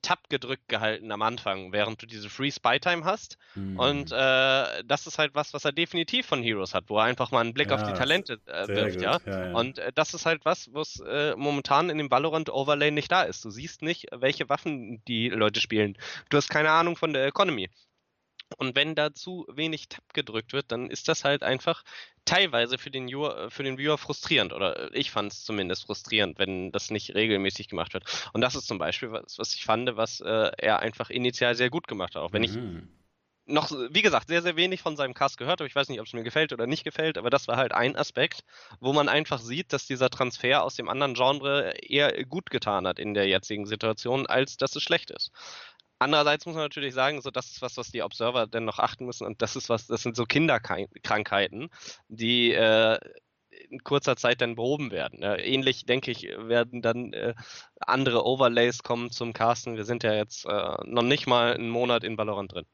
[0.01, 3.37] Tab gedrückt gehalten am Anfang, während du diese Free Spy Time hast.
[3.55, 3.79] Mhm.
[3.79, 7.31] Und äh, das ist halt was, was er definitiv von Heroes hat, wo er einfach
[7.31, 9.19] mal einen Blick ja, auf die Talente äh, wirft, ja?
[9.25, 9.53] Ja?
[9.53, 13.23] Und äh, das ist halt was, was äh, momentan in dem Valorant Overlay nicht da
[13.23, 13.43] ist.
[13.45, 15.97] Du siehst nicht, welche Waffen die Leute spielen.
[16.29, 17.69] Du hast keine Ahnung von der Economy.
[18.55, 21.83] Und wenn da zu wenig Tab gedrückt wird, dann ist das halt einfach
[22.25, 24.53] teilweise für den, Viewer, für den Viewer frustrierend.
[24.53, 28.05] Oder ich fand es zumindest frustrierend, wenn das nicht regelmäßig gemacht wird.
[28.33, 31.69] Und das ist zum Beispiel was, was ich fand, was äh, er einfach initial sehr
[31.69, 32.21] gut gemacht hat.
[32.21, 32.47] Auch wenn mhm.
[32.47, 32.97] ich
[33.47, 35.67] noch, wie gesagt, sehr, sehr wenig von seinem Cast gehört habe.
[35.67, 37.95] Ich weiß nicht, ob es mir gefällt oder nicht gefällt, aber das war halt ein
[37.95, 38.43] Aspekt,
[38.79, 42.99] wo man einfach sieht, dass dieser Transfer aus dem anderen Genre eher gut getan hat
[42.99, 45.31] in der jetzigen Situation, als dass es schlecht ist.
[45.99, 49.05] Andererseits muss man natürlich sagen, so das ist was, was die Observer denn noch achten
[49.05, 51.69] müssen und das ist was, das sind so Kinderkrankheiten,
[52.07, 52.99] die äh,
[53.69, 55.23] in kurzer Zeit dann behoben werden.
[55.23, 57.33] Ähnlich, denke ich, werden dann äh,
[57.79, 59.75] andere Overlays kommen zum Casten.
[59.75, 62.65] Wir sind ja jetzt äh, noch nicht mal einen Monat in Valorant drin.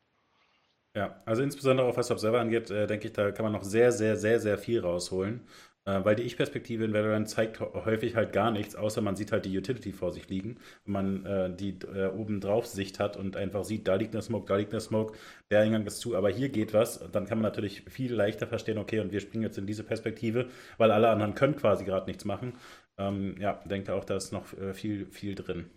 [0.95, 3.91] Ja, also insbesondere auch was Observer angeht, äh, denke ich, da kann man noch sehr,
[3.91, 5.47] sehr, sehr, sehr viel rausholen.
[5.85, 9.45] Äh, weil die Ich-Perspektive in Valorant zeigt häufig halt gar nichts, außer man sieht halt
[9.45, 10.57] die Utility vor sich liegen.
[10.85, 14.21] Wenn man äh, die äh, oben drauf Sicht hat und einfach sieht, da liegt eine
[14.21, 15.17] Smoke, da liegt eine Smoke,
[15.51, 18.77] der Eingang ist zu, aber hier geht was, dann kann man natürlich viel leichter verstehen,
[18.77, 22.23] okay, und wir springen jetzt in diese Perspektive, weil alle anderen können quasi gerade nichts
[22.25, 22.53] machen.
[22.97, 25.69] Ähm, ja, denke auch, da ist noch äh, viel, viel drin.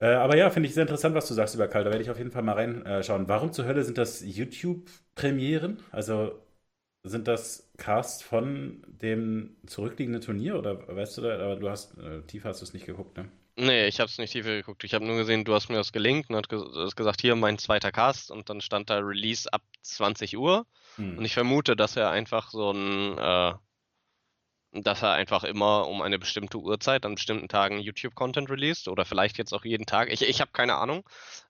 [0.00, 1.86] Äh, aber ja, finde ich sehr interessant, was du sagst über Kalt.
[1.86, 3.28] Da werde ich auf jeden Fall mal reinschauen.
[3.28, 5.78] Warum zur Hölle sind das YouTube-Premieren?
[5.90, 6.40] Also
[7.02, 12.22] sind das Casts von dem zurückliegenden Turnier oder weißt du da, aber du hast, äh,
[12.22, 13.30] tiefer hast du es nicht geguckt, ne?
[13.56, 14.84] Nee, ich habe es nicht tiefer geguckt.
[14.84, 17.92] Ich habe nur gesehen, du hast mir das gelinkt und hast gesagt, hier mein zweiter
[17.92, 20.66] Cast und dann stand da Release ab 20 Uhr.
[20.96, 21.18] Hm.
[21.18, 23.52] Und ich vermute, dass er einfach so ein äh,
[24.72, 29.38] dass er einfach immer um eine bestimmte Uhrzeit an bestimmten Tagen YouTube-Content released oder vielleicht
[29.38, 30.12] jetzt auch jeden Tag.
[30.12, 31.02] Ich, ich habe keine Ahnung.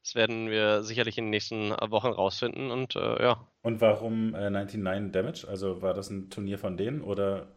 [0.03, 3.47] Das werden wir sicherlich in den nächsten Wochen rausfinden und äh, ja.
[3.63, 5.47] Und warum äh, 99 Damage?
[5.49, 7.49] Also war das ein Turnier von denen oder?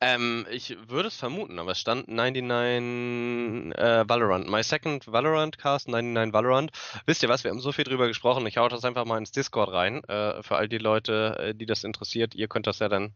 [0.00, 4.50] Ähm, ich würde es vermuten, aber es stand 99 äh, Valorant.
[4.50, 6.72] My second Valorant Cast, 99 Valorant.
[7.06, 8.44] Wisst ihr was, wir haben so viel drüber gesprochen.
[8.48, 10.02] Ich hau das einfach mal ins Discord rein.
[10.04, 12.34] Äh, für all die Leute, äh, die das interessiert.
[12.34, 13.14] Ihr könnt das ja dann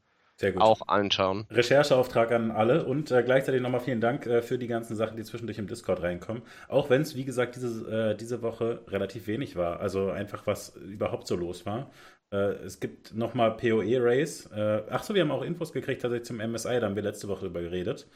[0.59, 1.46] auch anschauen.
[1.51, 5.25] Rechercheauftrag an alle und äh, gleichzeitig nochmal vielen Dank äh, für die ganzen Sachen, die
[5.25, 6.42] zwischendurch im Discord reinkommen.
[6.68, 9.81] Auch wenn es, wie gesagt, diese, äh, diese Woche relativ wenig war.
[9.81, 11.90] Also einfach, was überhaupt so los war.
[12.33, 14.51] Äh, es gibt nochmal PoE-Race.
[14.55, 17.46] Äh, Achso, wir haben auch Infos gekriegt tatsächlich zum MSI, da haben wir letzte Woche
[17.46, 18.07] drüber geredet.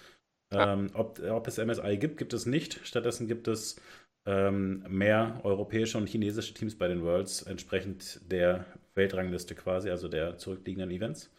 [0.53, 2.81] Ähm, ob, ob es MSI gibt, gibt es nicht.
[2.85, 3.81] Stattdessen gibt es
[4.27, 10.37] ähm, mehr europäische und chinesische Teams bei den Worlds, entsprechend der Weltrangliste quasi, also der
[10.39, 11.31] zurückliegenden Events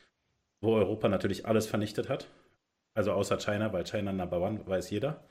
[0.62, 2.28] wo Europa natürlich alles vernichtet hat.
[2.94, 5.28] Also außer China, weil China Number One weiß jeder.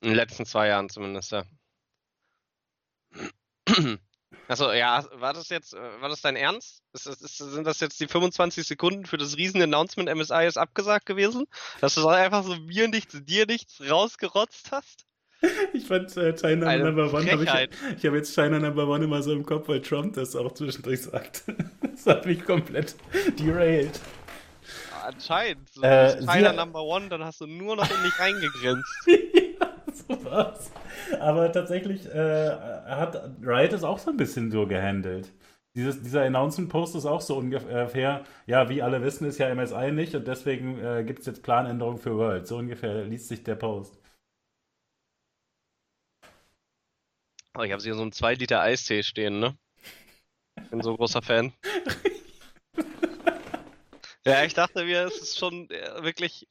[0.00, 1.44] In den letzten zwei Jahren zumindest, ja.
[4.46, 6.82] Achso, ja, war das jetzt, äh, war das dein Ernst?
[6.92, 11.46] Ist, ist, sind das jetzt die 25 Sekunden für das Riesen-Announcement MSI ist abgesagt gewesen?
[11.80, 15.04] Dass du einfach so mir nichts, dir nichts rausgerotzt hast?
[15.72, 19.04] Ich fand äh, China Eine Number One, hab ich, ich habe jetzt China Number One
[19.04, 21.44] immer so im Kopf, weil Trump das auch zwischendurch sagt.
[21.80, 22.96] Das hat mich komplett
[23.38, 24.00] derailed
[25.08, 25.68] anscheinend.
[25.70, 28.94] So äh, China Number One, dann hast du nur noch in dich reingegrenzt.
[29.06, 30.70] ja, so was.
[31.20, 35.32] Aber tatsächlich äh, hat Riot es auch so ein bisschen so gehandelt.
[35.74, 40.14] Dieses, dieser Announcement-Post ist auch so ungefähr, ja, wie alle wissen, ist ja MSI nicht
[40.14, 42.46] und deswegen äh, gibt es jetzt Planänderungen für World.
[42.46, 43.98] So ungefähr liest sich der Post.
[47.56, 49.56] Oh, ich habe hier so einen 2 Liter Eistee stehen, ne?
[50.70, 51.52] Bin so großer Fan.
[54.28, 56.46] Ja, ich dachte mir, es ist schon äh, wirklich.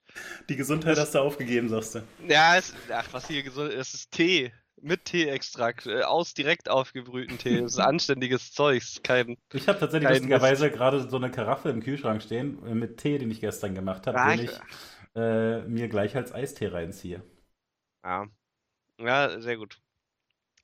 [0.50, 2.04] Die Gesundheit hast du aufgegeben, sagst du.
[2.28, 4.52] Ja, es, ach, was hier gesund ist, ist Tee.
[4.80, 7.62] Mit Teeextrakt, äh, aus direkt aufgebrühten Tee.
[7.62, 9.02] Das ist anständiges Zeugs.
[9.04, 13.18] Kein, ich habe tatsächlich lustigerweise gerade so eine Karaffe im Kühlschrank stehen äh, mit Tee,
[13.18, 14.52] den ich gestern gemacht habe, den ich
[15.16, 17.24] äh, mir gleich als Eistee reinziehe.
[18.04, 18.28] Ja.
[19.00, 19.80] Ja, sehr gut.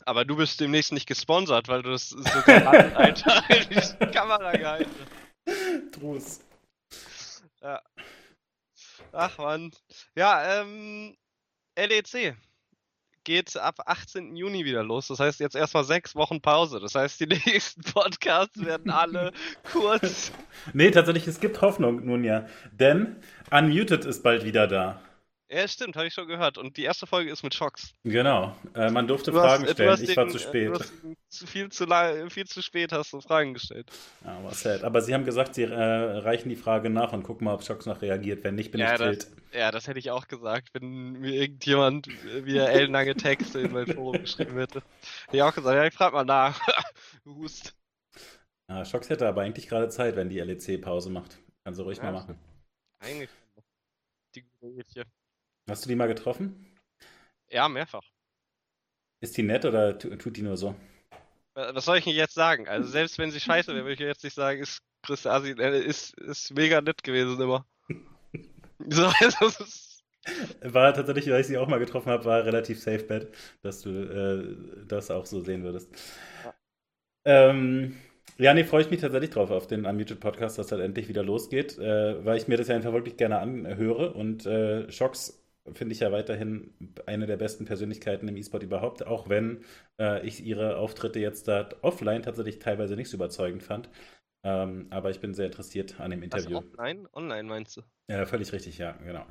[0.06, 4.92] Aber du bist demnächst nicht gesponsert, weil du das sogar Alter, in die Kamera gehalten
[5.00, 5.94] hast.
[5.94, 6.44] Trost.
[7.64, 7.82] Ja.
[9.14, 9.72] Ach man.
[10.16, 11.16] Ja, ähm,
[11.78, 12.36] LEC
[13.24, 14.36] geht ab 18.
[14.36, 15.08] Juni wieder los.
[15.08, 16.82] Das heißt jetzt erstmal sechs Wochen Pause.
[16.82, 19.32] Das heißt, die nächsten Podcasts werden alle
[19.72, 20.34] kurz.
[20.74, 22.48] Nee, tatsächlich, es gibt Hoffnung nun ja.
[22.72, 23.16] Denn
[23.50, 25.02] Unmuted ist bald wieder da.
[25.50, 26.58] Ja, stimmt, habe ich schon gehört.
[26.58, 27.94] Und die erste Folge ist mit Schocks.
[28.04, 28.56] Genau.
[28.74, 30.04] Äh, man durfte du Fragen hast, stellen.
[30.04, 30.92] ich war zu spät.
[31.30, 33.92] Zu viel, zu lang, viel zu spät hast du Fragen gestellt.
[34.24, 34.84] Ja, war sad.
[34.84, 37.86] Aber sie haben gesagt, sie äh, reichen die Frage nach und gucken mal, ob Schocks
[37.86, 38.44] noch reagiert.
[38.44, 39.28] Wenn nicht, bin ja, ich tilt.
[39.52, 42.08] Ja, das hätte ich auch gesagt, wenn mir irgendjemand
[42.46, 44.82] wieder ellenlange Texte in mein Forum geschrieben hätte.
[45.26, 46.60] Hätte ich auch gesagt, ja, ich frage mal nach.
[47.26, 47.76] Hust.
[48.70, 51.38] Ja, Schocks hätte aber eigentlich gerade Zeit, wenn die LEC Pause macht.
[51.64, 52.40] Kann sie ruhig ja, mal machen.
[53.00, 53.30] Eigentlich.
[54.34, 55.06] Die gute Mädchen.
[55.70, 56.66] Hast du die mal getroffen?
[57.50, 58.04] Ja, mehrfach.
[59.22, 60.76] Ist die nett oder tut die nur so?
[61.56, 62.68] Was soll ich denn jetzt sagen?
[62.68, 65.80] Also selbst wenn sie scheiße wäre, würde ich jetzt nicht sagen, ist Chris Asi, äh,
[65.80, 67.66] ist, ist mega nett gewesen immer.
[68.90, 70.04] so, also, ist,
[70.62, 73.90] War tatsächlich, weil ich sie auch mal getroffen habe, war relativ safe bet, dass du
[73.90, 75.90] äh, das auch so sehen würdest.
[76.44, 76.54] Ja.
[77.26, 77.98] Ähm,
[78.38, 81.24] ja, nee, freue ich mich tatsächlich drauf auf den Unmuted Podcast, dass das endlich wieder
[81.24, 85.43] losgeht, äh, weil ich mir das ja einfach wirklich gerne anhöre und äh, Shocks
[85.74, 86.74] finde ich ja weiterhin
[87.06, 89.64] eine der besten Persönlichkeiten im E-Sport überhaupt, auch wenn
[90.00, 93.90] äh, ich ihre Auftritte jetzt da offline tatsächlich teilweise nicht so überzeugend fand.
[94.44, 96.58] Ähm, aber ich bin sehr interessiert an dem was, Interview.
[96.58, 97.08] offline?
[97.14, 97.82] Online meinst du?
[98.10, 99.26] Ja, völlig richtig, ja, genau.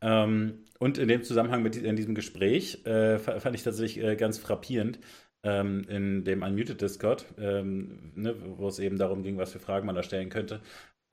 [0.00, 4.16] Ähm, und in dem Zusammenhang mit in diesem Gespräch äh, fa- fand ich tatsächlich äh,
[4.16, 4.98] ganz frappierend
[5.44, 9.86] ähm, in dem Unmuted Discord, ähm, ne, wo es eben darum ging, was für Fragen
[9.86, 10.60] man da stellen könnte,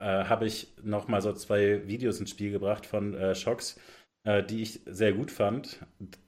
[0.00, 3.78] äh, habe ich nochmal so zwei Videos ins Spiel gebracht von äh, Shocks,
[4.24, 5.80] die ich sehr gut fand.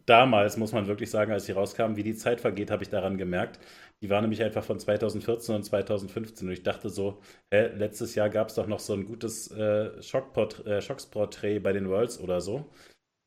[0.05, 3.17] Damals muss man wirklich sagen, als sie rauskamen, wie die Zeit vergeht, habe ich daran
[3.17, 3.59] gemerkt.
[4.03, 8.29] Die war nämlich einfach von 2014 und 2015 und ich dachte so, hä, letztes Jahr
[8.29, 12.43] gab es doch noch so ein gutes äh, Schockport äh, Schocksporträt bei den Worlds oder
[12.43, 12.71] so.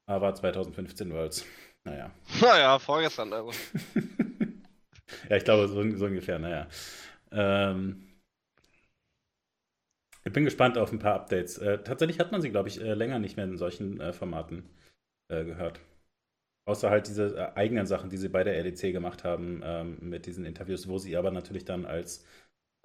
[0.06, 1.46] Aber 2015 Worlds.
[1.84, 2.12] Naja.
[2.40, 3.52] Naja, vorgestern also.
[5.30, 6.68] ja, ich glaube, so, so ungefähr, naja.
[7.32, 8.09] Ähm,
[10.26, 11.58] ich bin gespannt auf ein paar Updates.
[11.58, 14.70] Äh, tatsächlich hat man sie, glaube ich, äh, länger nicht mehr in solchen äh, Formaten
[15.30, 15.80] äh, gehört.
[16.66, 20.26] Außer halt diese äh, eigenen Sachen, die sie bei der LEC gemacht haben, ähm, mit
[20.26, 22.26] diesen Interviews, wo sie aber natürlich dann als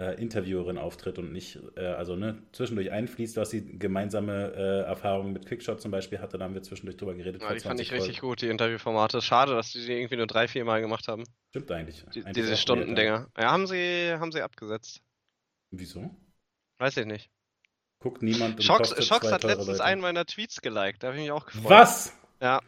[0.01, 4.53] äh, Interviewerin auftritt und nicht, also ne, zwischendurch einfließt, was sie gemeinsame
[4.87, 6.37] Erfahrungen mit Quickshot zum Beispiel hatte.
[6.37, 7.42] Da haben wir zwischendurch drüber geredet.
[7.42, 9.23] Ja, die fand 20 ich richtig gut, die Interviewformate.
[9.23, 11.23] Schade, dass die die irgendwie nur drei, vier Mal gemacht haben.
[11.51, 12.05] Stimmt eigentlich.
[12.12, 13.29] Die, diese Stundendinger.
[13.38, 15.01] Ja, haben sie, haben sie abgesetzt.
[15.70, 16.11] Wieso?
[16.85, 17.31] Weiß ich nicht.
[17.99, 19.85] Guckt niemand Schocks, Schocks hat letztens Leute.
[19.85, 21.70] einen meiner Tweets geliked, da habe ich mich auch gefreut.
[21.70, 22.12] Was?
[22.42, 22.61] Ja,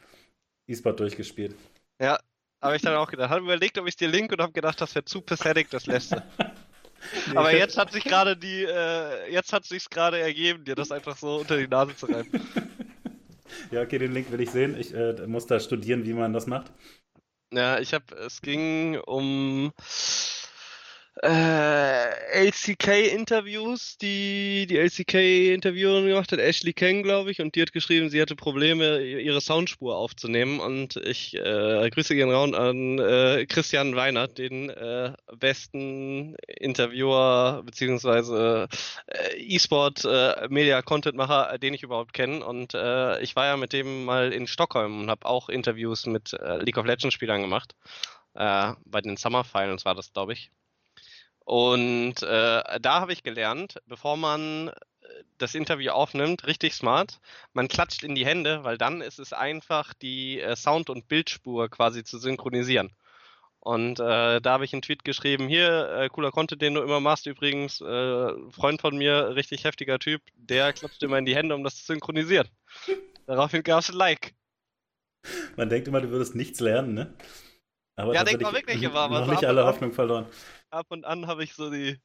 [0.66, 1.54] E-Sport durchgespielt.
[2.00, 2.18] ja.
[2.62, 3.28] Habe ich dann auch gedacht.
[3.28, 6.22] Habe überlegt, ob ich dir link und habe gedacht, das wäre zu pathetic, das letzte.
[7.30, 10.90] Nee, Aber jetzt hat sich gerade die, äh, jetzt hat sich's gerade ergeben, dir das
[10.90, 12.30] einfach so unter die Nase zu reiben.
[13.70, 14.80] Ja, okay, den Link will ich sehen.
[14.80, 16.72] Ich äh, muss da studieren, wie man das macht.
[17.52, 19.72] Ja, ich habe, es ging um
[21.22, 28.10] äh, LCK-Interviews, die die LCK-Interviewerin gemacht hat, Ashley Kang, glaube ich, und die hat geschrieben,
[28.10, 30.60] sie hatte Probleme, ihre Soundspur aufzunehmen.
[30.60, 38.68] Und ich äh, grüße gehen raus an äh, Christian Weinert, den äh, besten Interviewer beziehungsweise
[39.06, 42.44] äh, E-Sport äh, Media Contentmacher, äh, den ich überhaupt kenne.
[42.44, 46.34] Und äh, ich war ja mit dem mal in Stockholm und habe auch Interviews mit
[46.34, 47.74] äh, League of Legends Spielern gemacht.
[48.34, 50.50] Äh, bei den Summer Finals war das, glaube ich.
[51.46, 54.72] Und äh, da habe ich gelernt, bevor man äh,
[55.38, 57.20] das Interview aufnimmt, richtig smart,
[57.52, 61.68] man klatscht in die Hände, weil dann ist es einfach, die äh, Sound- und Bildspur
[61.68, 62.90] quasi zu synchronisieren.
[63.60, 66.98] Und äh, da habe ich einen Tweet geschrieben, hier, äh, cooler Content, den du immer
[66.98, 71.54] machst übrigens, äh, Freund von mir, richtig heftiger Typ, der klatscht immer in die Hände,
[71.54, 72.48] um das zu synchronisieren.
[73.26, 74.34] Daraufhin gab es ein Like.
[75.54, 77.14] Man denkt immer, du würdest nichts lernen, ne?
[77.94, 80.26] Aber Ja, denkt man tatsächlich wirklich immer, Noch nicht alle Hoffnung verloren.
[80.70, 82.00] Ab und an habe ich so die,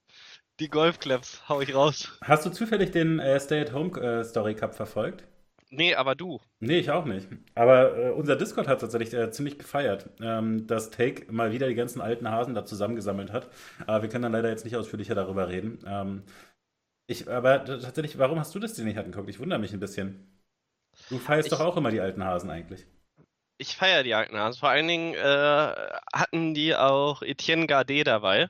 [0.60, 2.10] die Golfclaps, hau ich raus.
[2.24, 5.24] Hast du zufällig den äh, Stay-at-Home äh, Story Cup verfolgt?
[5.70, 6.40] Nee, aber du.
[6.60, 7.28] Nee, ich auch nicht.
[7.56, 11.76] Aber äh, unser Discord hat tatsächlich äh, ziemlich gefeiert, ähm, dass Take mal wieder die
[11.76, 13.50] ganzen alten Hasen da zusammengesammelt hat.
[13.88, 15.80] Aber wir können dann leider jetzt nicht ausführlicher darüber reden.
[15.88, 16.24] Ähm,
[17.08, 19.30] ich, aber tatsächlich, warum hast du das denn nicht angeguckt?
[19.30, 20.42] Ich wundere mich ein bisschen.
[21.10, 22.86] Du feierst Ich- doch auch immer die alten Hasen eigentlich.
[23.62, 24.60] Ich feiere die Hasen.
[24.60, 25.76] Vor allen Dingen äh,
[26.14, 28.48] hatten die auch Etienne Gardet dabei,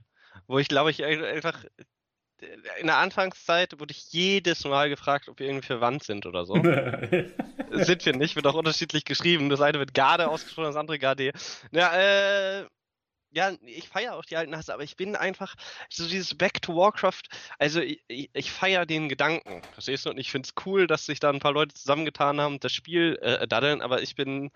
[0.48, 1.66] wo ich glaube ich ein- einfach
[2.80, 6.54] in der Anfangszeit wurde ich jedes Mal gefragt, ob wir irgendwie verwandt sind oder so.
[7.72, 9.50] sind wir nicht, wird auch unterschiedlich geschrieben.
[9.50, 11.36] Das eine wird Garde ausgesprochen, das andere Gardet.
[11.72, 11.94] Ja,
[12.62, 12.66] äh,
[13.32, 15.56] ja, ich feiere auch die alten Hasen, aber ich bin einfach
[15.90, 17.24] so dieses Back to Warcraft.
[17.60, 20.10] Also ich, ich, feiere den Gedanken, verstehst du?
[20.10, 23.18] Und ich finde es cool, dass sich da ein paar Leute zusammengetan haben, das Spiel
[23.22, 24.52] äh, daddeln, aber ich bin,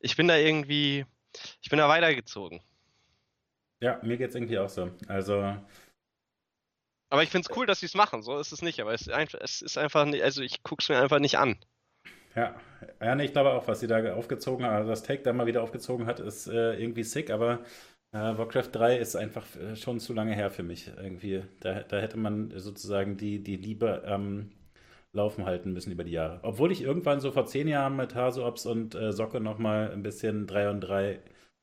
[0.00, 1.06] ich bin da irgendwie,
[1.62, 2.60] ich bin da weitergezogen.
[3.80, 4.90] ja, mir geht's irgendwie auch so.
[5.08, 5.56] Also,
[7.10, 9.02] Aber ich finde es cool, dass sie es machen, so ist es nicht, aber es
[9.02, 11.56] ist einfach, es ist einfach nicht, also ich guck's mir einfach nicht an.
[12.34, 12.54] Ja,
[13.00, 15.46] ja nee, ich glaube auch, was sie da aufgezogen haben, also das Take da mal
[15.46, 17.64] wieder aufgezogen hat, ist äh, irgendwie sick, aber
[18.12, 21.42] äh, Warcraft 3 ist einfach äh, schon zu lange her für mich irgendwie.
[21.60, 24.50] Da, da hätte man sozusagen die, die Liebe am
[25.12, 26.40] Laufen halten müssen über die Jahre.
[26.42, 30.46] Obwohl ich irgendwann so vor zehn Jahren mit Haseops und äh, Socke nochmal ein bisschen
[30.46, 31.20] 3 und 3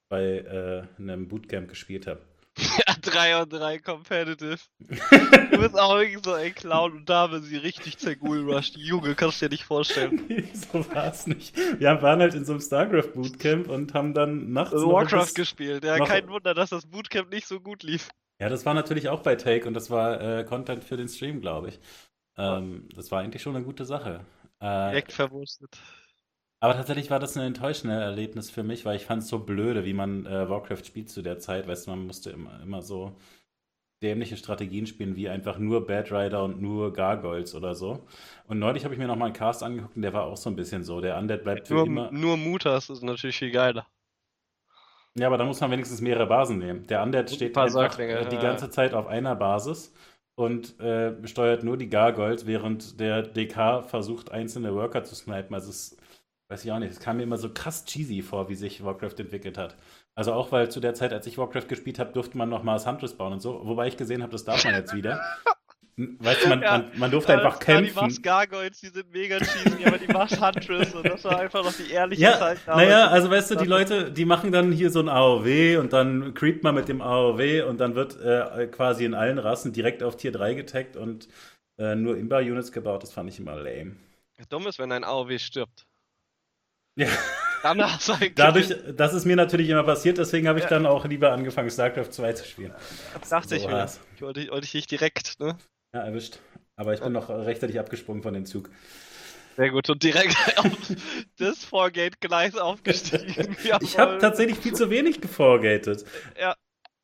[0.09, 2.21] bei äh, einem Bootcamp gespielt habe.
[2.57, 4.57] Ja, 3 und 3 Competitive.
[4.79, 8.77] Du bist auch wirklich so ein Clown und da haben sie richtig zergulrusht.
[8.77, 10.21] Junge, kannst du dir nicht vorstellen.
[10.27, 11.55] Nee, so war es nicht.
[11.79, 15.33] Wir waren halt in so einem StarCraft Bootcamp und haben dann nachts noch Warcraft bis-
[15.33, 15.83] gespielt.
[15.83, 18.09] Ja, kein Wunder, dass das Bootcamp nicht so gut lief.
[18.39, 21.41] Ja, das war natürlich auch bei Take und das war äh, Content für den Stream,
[21.41, 21.79] glaube ich.
[22.37, 24.25] Ähm, das war eigentlich schon eine gute Sache.
[24.59, 25.77] Äh, Direkt verwurstet.
[26.63, 29.83] Aber tatsächlich war das ein enttäuschendes Erlebnis für mich, weil ich fand es so blöde,
[29.83, 31.67] wie man äh, Warcraft spielt zu der Zeit.
[31.67, 33.17] Weißt du, man musste immer, immer so
[34.01, 38.07] dämliche Strategien spielen, wie einfach nur Bad Rider und nur Gargoyles oder so.
[38.47, 40.55] Und neulich habe ich mir nochmal einen Cast angeguckt und der war auch so ein
[40.55, 41.01] bisschen so.
[41.01, 42.11] Der Undead bleibt für Nur, immer.
[42.13, 43.85] nur Mutas ist natürlich viel geiler.
[45.15, 46.87] Ja, aber da muss man wenigstens mehrere Basen nehmen.
[46.87, 48.41] Der Undead ein steht einfach Säuglinge, die ja.
[48.41, 49.93] ganze Zeit auf einer Basis
[50.35, 55.53] und äh, steuert nur die Gargoyles, während der DK versucht, einzelne Worker zu snipen.
[55.53, 55.97] Also es
[56.53, 59.15] weiß ich auch nicht, es kam mir immer so krass cheesy vor, wie sich Warcraft
[59.17, 59.75] entwickelt hat.
[60.15, 62.85] Also auch, weil zu der Zeit, als ich Warcraft gespielt habe, durfte man noch Mars
[62.85, 65.19] Huntress bauen und so, wobei ich gesehen habe, das darf man jetzt wieder.
[65.95, 68.21] Weißt du, man, Ja, man, man durfte einfach Ja, die Mars kämpfen.
[68.23, 71.91] Gargoyles, die sind mega cheesy, aber die Mars Huntress und das war einfach noch die
[71.91, 72.59] ehrliche Ja, Zeit.
[72.67, 76.33] naja, also weißt du, die Leute, die machen dann hier so ein AOW und dann
[76.33, 80.17] creept man mit dem AOW und dann wird äh, quasi in allen Rassen direkt auf
[80.17, 81.27] Tier 3 getaggt und
[81.77, 83.01] äh, nur Imba-Units gebaut.
[83.03, 83.95] Das fand ich immer lame.
[84.49, 85.85] Dumm ist, wenn ein AOW stirbt.
[86.95, 87.07] Ja,
[87.63, 90.69] Dann hast du ein dadurch, das ist mir natürlich immer passiert, deswegen habe ich Ja.
[90.69, 92.73] dann auch lieber angefangen, StarCraft 2 zu spielen.
[93.19, 93.89] Das dachte ich mir.
[94.15, 95.57] Ich wollte, wollte ich nicht direkt, ne?
[95.95, 96.39] Ja, erwischt.
[96.75, 98.69] Aber ich bin noch rechtzeitig abgesprungen von dem Zug.
[99.55, 99.89] Sehr gut.
[99.89, 100.71] Und direkt auf
[101.37, 103.55] das Vorgate-Gleis aufgestiegen.
[103.81, 106.03] Ich habe tatsächlich viel zu wenig gevorgated.
[106.39, 106.55] Ja.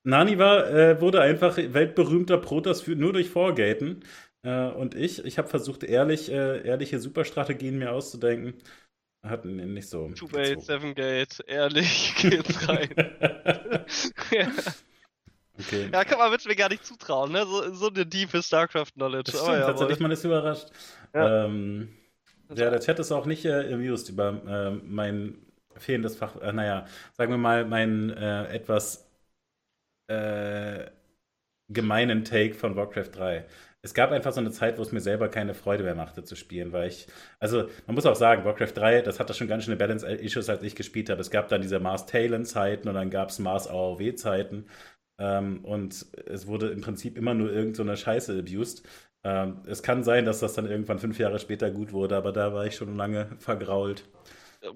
[0.03, 4.03] Nani war, äh, wurde einfach weltberühmter Protoss für, nur durch Vorgaten.
[4.43, 8.55] Äh, und ich, ich habe versucht, ehrlich, äh, ehrliche Superstrategien mir auszudenken.
[9.21, 10.07] Hat nicht so.
[10.07, 10.61] Gezogen.
[10.61, 12.89] Seven-Gate, ehrlich, geht's rein.
[14.31, 14.47] ja.
[15.59, 15.89] okay.
[15.91, 17.45] ja, kann man wird's mir gar nicht zutrauen, ne?
[17.45, 19.31] So, so eine tiefe StarCraft-Knowledge.
[19.31, 19.65] Das stimmt, jawohl.
[19.65, 20.67] tatsächlich, man ist überrascht.
[21.13, 21.45] Ja.
[21.45, 21.89] Ähm,
[22.49, 25.37] ja, der Chat ist auch nicht äh, amused über äh, mein
[25.75, 26.39] fehlendes Fach.
[26.41, 29.09] Äh, naja, sagen wir mal, meinen äh, etwas
[30.07, 30.89] äh,
[31.67, 33.45] gemeinen Take von Warcraft 3.
[33.81, 36.35] Es gab einfach so eine Zeit, wo es mir selber keine Freude mehr machte zu
[36.35, 37.07] spielen, weil ich,
[37.39, 40.75] also man muss auch sagen, Warcraft 3, das hatte schon ganz schöne Balance-Issues, als ich
[40.75, 41.21] gespielt habe.
[41.21, 44.67] Es gab dann diese Mars Talon-Zeiten und dann gab es Mars AOW-Zeiten
[45.17, 48.83] ähm, und es wurde im Prinzip immer nur irgend so Scheiße abused.
[49.23, 52.53] Ähm, es kann sein, dass das dann irgendwann fünf Jahre später gut wurde, aber da
[52.53, 54.05] war ich schon lange vergrault.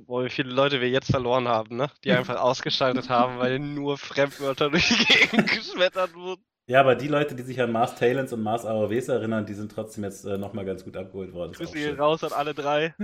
[0.05, 1.89] Boah, wie viele Leute wir jetzt verloren haben, ne?
[2.03, 6.43] Die einfach ausgeschaltet haben, weil nur Fremdwörter durch die Gegend geschmettert wurden.
[6.67, 9.71] Ja, aber die Leute, die sich an Mars Talents und Mars AOWs erinnern, die sind
[9.71, 11.51] trotzdem jetzt äh, nochmal ganz gut abgeholt worden.
[11.51, 11.99] Grüße schön.
[11.99, 12.95] raus an alle drei.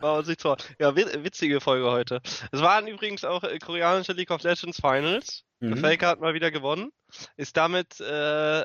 [0.00, 0.56] War uns nicht vor.
[0.80, 2.20] Ja, wi- witzige Folge heute.
[2.50, 5.44] Es waren übrigens auch äh, koreanische League of Legends Finals.
[5.60, 5.76] Mhm.
[5.76, 6.90] Faker hat mal wieder gewonnen.
[7.36, 8.64] Ist damit äh,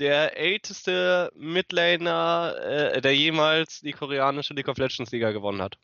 [0.00, 5.76] der älteste Midlaner, äh, der jemals die koreanische League of Legends Liga gewonnen hat.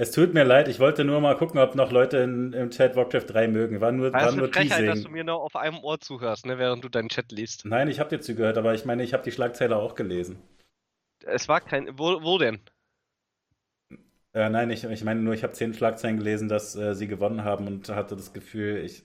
[0.00, 2.94] Es tut mir leid, ich wollte nur mal gucken, ob noch Leute in, im Chat
[2.94, 3.80] Warcraft 3 mögen.
[3.80, 6.56] War nur, war ist nur Frechheit, dass du mir nur auf einem Ohr zuhörst, ne,
[6.56, 7.64] während du deinen Chat liest.
[7.64, 10.38] Nein, ich habe dir zugehört, aber ich meine, ich habe die Schlagzeile auch gelesen.
[11.26, 11.98] Es war kein.
[11.98, 12.60] Wo, wo denn?
[14.34, 17.42] Äh, nein, ich, ich meine nur, ich habe zehn Schlagzeilen gelesen, dass äh, sie gewonnen
[17.42, 19.02] haben und hatte das Gefühl, ich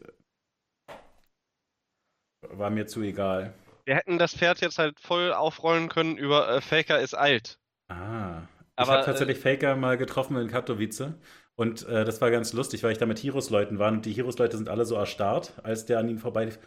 [2.49, 3.51] war mir zu egal.
[3.85, 7.57] Wir hätten das Pferd jetzt halt voll aufrollen können über äh, Faker ist alt.
[7.89, 8.43] Ah.
[8.75, 11.13] Ich Aber, habe tatsächlich Faker mal getroffen in Katowice
[11.55, 14.57] und äh, das war ganz lustig, weil ich da mit Heroes-Leuten war und die Heroes-Leute
[14.57, 16.57] sind alle so erstarrt, als der an ihm vorbeilief.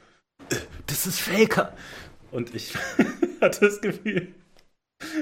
[0.50, 1.74] "Äh, Das ist Faker!
[2.30, 2.74] Und ich
[3.40, 4.34] hatte das Gefühl,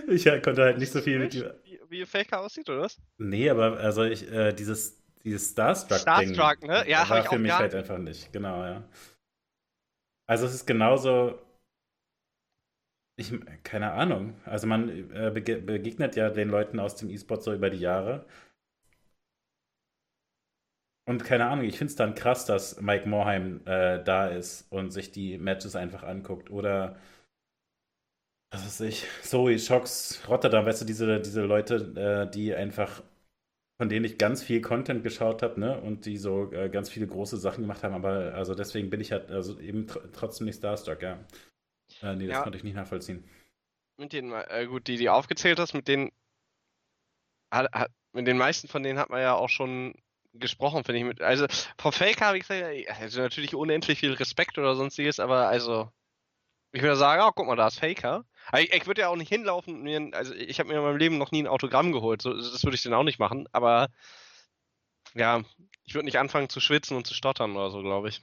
[0.08, 1.44] ich äh, konnte halt nicht so viel mit ihm.
[1.64, 2.98] Wie, wie Faker aussieht, oder was?
[3.18, 6.84] Nee, aber also ich, äh, dieses, dieses Starstruck-Ding Starstruck, ne?
[6.88, 8.32] Ja, war ich für mich halt einfach nicht.
[8.32, 8.84] Genau, ja.
[10.26, 11.38] Also es ist genauso.
[13.16, 13.32] Ich,
[13.64, 14.34] keine Ahnung.
[14.44, 18.26] Also man äh, bege begegnet ja den Leuten aus dem E-Sport so über die Jahre.
[21.06, 24.90] Und keine Ahnung, ich finde es dann krass, dass Mike Morheim äh, da ist und
[24.90, 26.50] sich die Matches einfach anguckt.
[26.50, 26.96] Oder
[28.50, 33.02] was weiß ich, Zoe, Shocks, Rotterdam, weißt du, diese, diese Leute, äh, die einfach,
[33.78, 37.06] von denen ich ganz viel Content geschaut habe, ne, und die so äh, ganz viele
[37.08, 40.58] große Sachen gemacht haben, aber also deswegen bin ich halt also eben tr trotzdem nicht
[40.58, 41.18] Starstruck, ja.
[42.04, 42.42] Äh, nee, das Ja.
[42.42, 43.24] konnte ich nicht nachvollziehen.
[43.96, 46.12] Mit denen, äh, gut, die, die aufgezählt hast, mit denen,
[47.50, 49.94] hat, hat, mit den meisten von denen hat man ja auch schon
[50.34, 51.04] gesprochen, finde ich.
[51.04, 51.46] Mit, also,
[51.78, 55.90] vom Faker habe ich gesagt, also natürlich unendlich viel Respekt oder sonstiges, aber also,
[56.72, 58.24] ich würde sagen, oh, guck mal, da ist Faker.
[58.58, 60.98] Ich, ich würde ja auch nicht hinlaufen, und mir, also ich habe mir in meinem
[60.98, 63.88] Leben noch nie ein Autogramm geholt, so, das würde ich dann auch nicht machen, aber
[65.14, 65.42] ja,
[65.84, 68.22] ich würde nicht anfangen zu schwitzen und zu stottern oder so, glaube ich.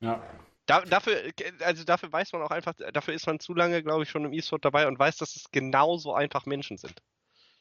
[0.00, 0.22] Ja.
[0.66, 1.16] Da, dafür,
[1.64, 4.32] also dafür weiß man auch einfach, dafür ist man zu lange, glaube ich, schon im
[4.32, 6.94] E-Sport dabei und weiß, dass es genauso einfach Menschen sind.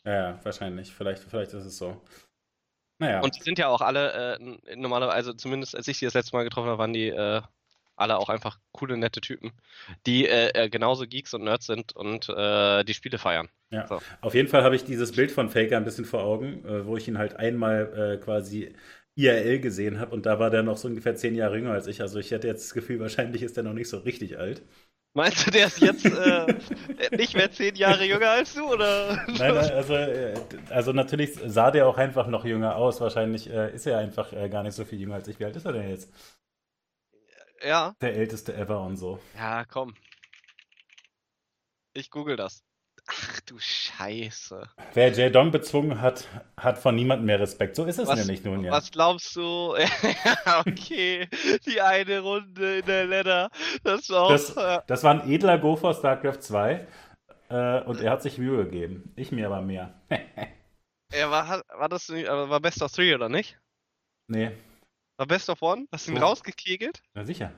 [0.06, 0.94] Ja, ja, wahrscheinlich.
[0.94, 2.02] Vielleicht, vielleicht ist es so.
[3.00, 3.22] Naja.
[3.22, 6.36] Und die sind ja auch alle äh, normalerweise, also zumindest als ich sie das letzte
[6.36, 7.42] Mal getroffen habe, waren die äh,
[7.96, 9.52] alle auch einfach coole, nette Typen,
[10.06, 13.50] die äh, äh, genauso Geeks und Nerds sind und äh, die Spiele feiern.
[13.72, 13.88] Ja.
[13.88, 14.02] So.
[14.22, 16.98] Auf jeden Fall habe ich dieses Bild von Faker ein bisschen vor Augen, äh, wo
[16.98, 18.74] ich ihn halt einmal äh, quasi
[19.20, 22.02] IRL gesehen habe und da war der noch so ungefähr zehn Jahre jünger als ich.
[22.02, 24.62] Also ich hätte jetzt das Gefühl, wahrscheinlich ist der noch nicht so richtig alt.
[25.14, 26.56] Meinst du, der ist jetzt äh,
[27.12, 29.16] nicht mehr zehn Jahre jünger als du, oder?
[29.28, 30.36] Nein, nein, also, äh,
[30.70, 33.02] also natürlich sah der auch einfach noch jünger aus.
[33.02, 35.40] Wahrscheinlich äh, ist er einfach äh, gar nicht so viel jünger als ich.
[35.40, 36.14] Wie alt ist er denn jetzt?
[37.62, 37.96] Ja.
[38.02, 39.20] Der älteste ever und so.
[39.36, 39.96] Ja, komm.
[41.94, 42.64] Ich google das.
[43.12, 44.70] Ach du Scheiße.
[44.94, 45.34] Wer J.
[45.34, 47.76] Dong bezwungen hat, hat von niemandem mehr Respekt.
[47.76, 48.72] So ist es Was, nämlich nun, ja.
[48.72, 49.76] was glaubst du?
[50.46, 51.28] Ja, okay.
[51.66, 53.50] Die eine Runde in der Ladder.
[53.84, 54.30] Das war auch.
[54.32, 56.88] Das, äh, das war ein edler Go for StarCraft 2
[57.50, 59.12] äh, und er hat sich Mühe gegeben.
[59.16, 59.94] Ich mir aber mehr.
[61.12, 63.58] er war, war das war Best of Three, oder nicht?
[64.28, 64.52] nee,
[65.18, 65.88] War Best of One?
[65.92, 66.28] Hast du ihn Oh.
[66.28, 67.02] rausgekegelt?
[67.16, 67.52] na sicher.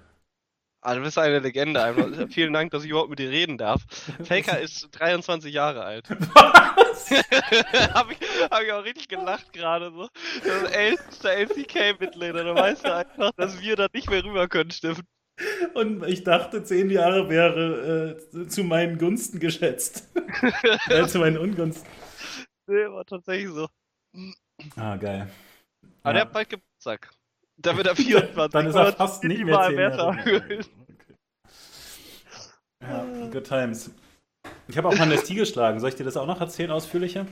[0.83, 2.27] Ah, du bist eine Legende.
[2.31, 3.83] Vielen Dank, dass ich überhaupt mit dir reden darf.
[4.23, 6.09] Faker ist 23 Jahre alt.
[6.09, 7.11] Was?
[7.93, 8.17] hab, ich,
[8.49, 10.07] hab ich auch richtig gelacht gerade so.
[10.43, 12.43] Das ist ältester LCK-Mitglieder.
[12.43, 15.03] Da weißt du einfach, dass wir da nicht mehr rüber können, Steffen.
[15.73, 20.09] Und ich dachte, zehn Jahre wäre äh, zu meinen Gunsten geschätzt.
[20.89, 21.87] äh, zu meinen Ungunsten.
[22.67, 23.67] Nee, war tatsächlich so.
[24.75, 25.29] Ah, geil.
[26.03, 26.13] Aber Ja.
[26.13, 27.11] der hat bald Geburtstag.
[27.61, 28.51] Da wird er 24.
[28.51, 30.29] Dann ist er fast nicht mehr Mal zehn Jahre besser.
[30.31, 30.45] jünger.
[30.45, 30.61] Okay.
[32.81, 33.91] Ja, good times.
[34.67, 35.79] Ich habe auch mal Nestie geschlagen.
[35.79, 37.25] Soll ich dir das auch noch erzählen, ausführlicher?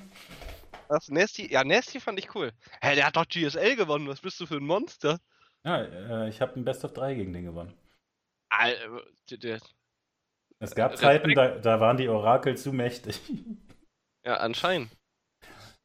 [0.90, 1.52] Was, Nasty?
[1.52, 2.52] Ja, Nasty fand ich cool.
[2.82, 4.08] Hä, der hat doch GSL gewonnen.
[4.08, 5.20] Was bist du für ein Monster?
[5.64, 7.74] Ja, äh, ich habe ein Best of 3 gegen den gewonnen.
[8.50, 8.76] Al-
[9.32, 9.60] der-
[10.60, 11.02] Es gab Respekt.
[11.02, 13.20] Zeiten, da, da waren die Orakel zu mächtig.
[14.26, 14.92] Ja, anscheinend.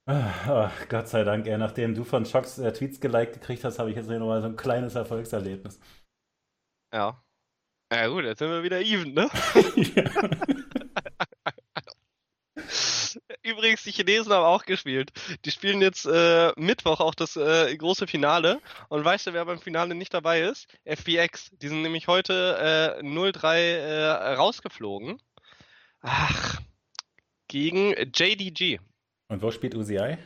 [0.06, 3.88] Ah, Gott sei Dank, ey, nachdem du von Schocks äh, Tweets geliked gekriegt hast, habe
[3.88, 5.80] ich jetzt hier nochmal so ein kleines Erfolgserlebnis.
[6.92, 7.22] Ja.
[7.90, 9.30] Ja gut, jetzt sind wir wieder even, ne?
[13.42, 15.12] Übrigens, die Chinesen haben auch gespielt.
[15.44, 18.60] Die spielen jetzt äh, Mittwoch auch das äh, große Finale.
[18.88, 20.66] Und weißt du, wer beim Finale nicht dabei ist?
[20.84, 21.50] FBX.
[21.52, 25.20] Die sind nämlich heute äh, 0-3 äh, rausgeflogen.
[26.00, 26.60] Ach.
[27.48, 28.80] Gegen JDG.
[29.28, 30.18] Und wo spielt UCI?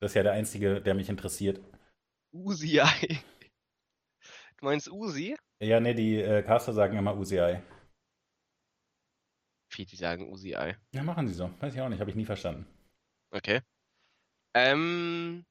[0.00, 1.60] Das ist ja der einzige, der mich interessiert.
[2.32, 2.80] Uzi.
[4.58, 5.36] Du meinst Uzi?
[5.60, 7.60] Ja, nee, die äh, Caster sagen immer UCI.
[9.74, 10.50] Wie die sagen Uzi.
[10.50, 11.50] Ja, machen sie so.
[11.58, 12.64] Weiß ich auch nicht, habe ich nie verstanden.
[13.32, 13.60] Okay.
[14.54, 15.44] Ähm,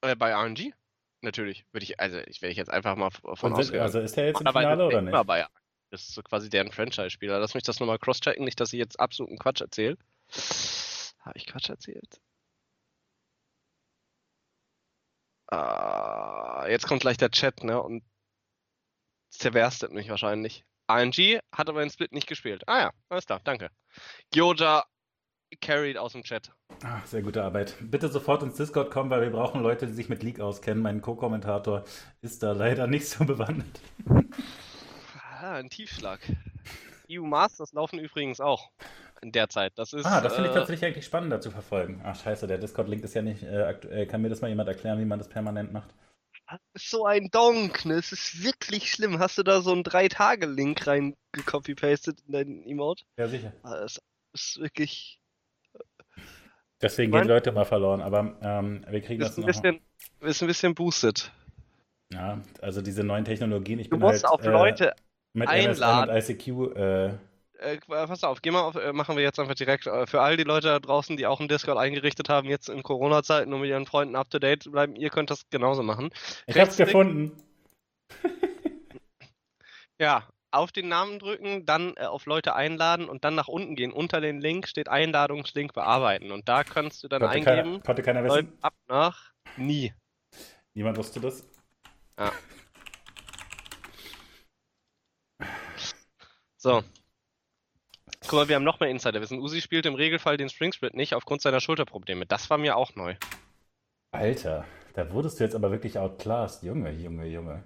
[0.00, 0.72] äh, bei RNG?
[1.20, 1.64] Natürlich.
[1.72, 3.82] Würde ich, also ich werde ich jetzt einfach mal von Und sind, ausgehen.
[3.82, 5.26] also ist der jetzt im Finale oder nicht?
[5.26, 5.46] bei.
[5.90, 7.38] Das ist so quasi deren Franchise-Spieler.
[7.38, 9.96] Lass mich das nochmal cross-checken, nicht, dass ich jetzt absoluten Quatsch erzähle.
[11.24, 12.20] Habe ich Quatsch erzählt?
[15.46, 17.82] Ah, jetzt kommt gleich der Chat, ne?
[17.82, 18.04] Und
[19.30, 20.64] zerberstet mich wahrscheinlich.
[20.90, 22.62] RNG hat aber den Split nicht gespielt.
[22.66, 23.70] Ah ja, alles klar, danke.
[24.32, 24.84] Gyoja
[25.60, 26.52] carried aus dem Chat.
[26.82, 27.76] Ach, sehr gute Arbeit.
[27.80, 30.82] Bitte sofort ins Discord kommen, weil wir brauchen Leute, die sich mit League auskennen.
[30.82, 31.84] Mein Co-Kommentator
[32.20, 33.80] ist da leider nicht so bewandert.
[35.40, 36.20] Ah, ein Tiefschlag.
[37.10, 38.70] EU Masters laufen übrigens auch
[39.24, 39.72] in der Zeit.
[39.76, 40.04] Das ist.
[40.06, 42.00] Ah, das finde ich äh, tatsächlich eigentlich spannender zu verfolgen.
[42.04, 44.06] Ach, scheiße, der Discord-Link ist ja nicht äh, aktuell.
[44.06, 45.90] Kann mir das mal jemand erklären, wie man das permanent macht?
[46.46, 47.94] das ist so ein Donk, ne?
[47.94, 49.18] Es ist wirklich schlimm.
[49.18, 53.04] Hast du da so einen Drei-Tage-Link rein gecopy-pastet in deinen Emote?
[53.16, 53.52] Ja, sicher.
[53.62, 54.00] Ah, Das
[54.34, 55.18] ist wirklich.
[56.82, 59.46] Deswegen Mein- gehen Leute mal verloren, aber ähm, wir kriegen das Ist ein noch.
[59.46, 59.80] bisschen,
[60.20, 61.32] ist ein bisschen boosted.
[62.12, 63.78] Ja, also diese neuen Technologien.
[63.78, 64.94] Ich Du bin musst halt auf äh, Leute.
[65.32, 66.10] mit einladen.
[66.10, 66.76] MSN und ICQ.
[66.76, 67.14] Äh,
[67.58, 70.36] Äh, pass auf, geh mal auf, äh, machen wir jetzt einfach direkt äh, für all
[70.36, 73.70] die Leute da draußen, die auch einen Discord eingerichtet haben, jetzt in Corona-Zeiten, um mit
[73.70, 74.96] ihren Freunden up to date zu bleiben.
[74.96, 76.10] Ihr könnt das genauso machen.
[76.46, 77.32] ich hab's gefunden.
[80.00, 83.92] Ja, auf den Namen drücken, dann äh, auf Leute einladen und dann nach unten gehen.
[83.92, 86.32] Unter den Link steht Einladungslink bearbeiten.
[86.32, 88.58] Und da kannst du dann Konnte eingeben, keiner, konnte keiner wissen.
[88.60, 89.92] ab nach nie.
[90.74, 91.48] Niemand wusste das.
[96.56, 96.82] So.
[98.26, 99.38] Guck mal, wir haben noch mehr Insiderwissen.
[99.38, 102.26] Usi spielt im Regelfall den Spring Split nicht aufgrund seiner Schulterprobleme.
[102.26, 103.14] Das war mir auch neu.
[104.12, 104.64] Alter,
[104.94, 106.62] da wurdest du jetzt aber wirklich outclassed.
[106.62, 107.62] Junge, Junge, Junge.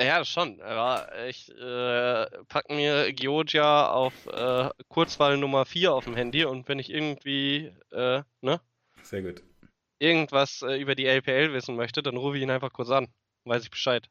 [0.00, 0.60] Ja, schon.
[0.62, 6.68] Aber ich äh, pack mir Georgia auf äh, Kurzwahl Nummer 4 auf dem Handy und
[6.68, 8.60] wenn ich irgendwie äh, ne,
[9.02, 9.42] Sehr gut.
[9.98, 13.08] irgendwas äh, über die LPL wissen möchte, dann rufe ich ihn einfach kurz an.
[13.44, 14.08] Weiß ich Bescheid.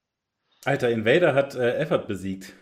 [0.64, 2.54] Alter, Invader hat äh, Effort besiegt.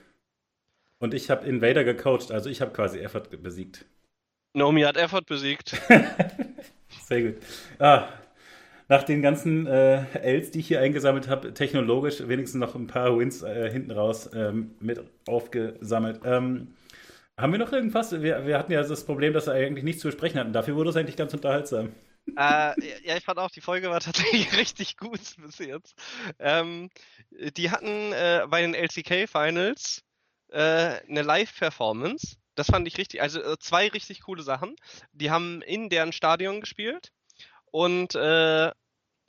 [0.99, 3.85] Und ich habe Invader gecoacht, also ich habe quasi Effort besiegt.
[4.53, 5.79] Nomi hat Effort besiegt.
[7.05, 7.35] Sehr gut.
[7.77, 8.07] Ah,
[8.87, 13.17] nach den ganzen äh, Ls, die ich hier eingesammelt habe, technologisch wenigstens noch ein paar
[13.17, 16.21] Wins äh, hinten raus ähm, mit aufgesammelt.
[16.23, 16.73] Ähm,
[17.37, 18.11] haben wir noch irgendwas?
[18.11, 20.53] Wir, wir hatten ja das Problem, dass wir eigentlich nichts zu besprechen hatten.
[20.53, 21.91] Dafür wurde es eigentlich ganz unterhaltsam.
[22.35, 22.73] äh,
[23.03, 25.95] ja, ich fand auch, die Folge war tatsächlich richtig gut bis jetzt.
[26.39, 26.89] Ähm,
[27.29, 30.03] die hatten äh, bei den LCK Finals
[30.49, 32.37] äh, eine Live-Performance.
[32.55, 34.75] Das fand ich richtig, also äh, zwei richtig coole Sachen.
[35.11, 37.11] Die haben in deren Stadion gespielt
[37.71, 38.71] und äh,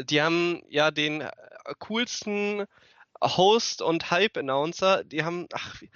[0.00, 1.30] die haben ja den äh,
[1.78, 2.64] coolsten
[3.22, 5.04] Host und Hype-Announcer.
[5.04, 5.90] Die haben, ach, wie,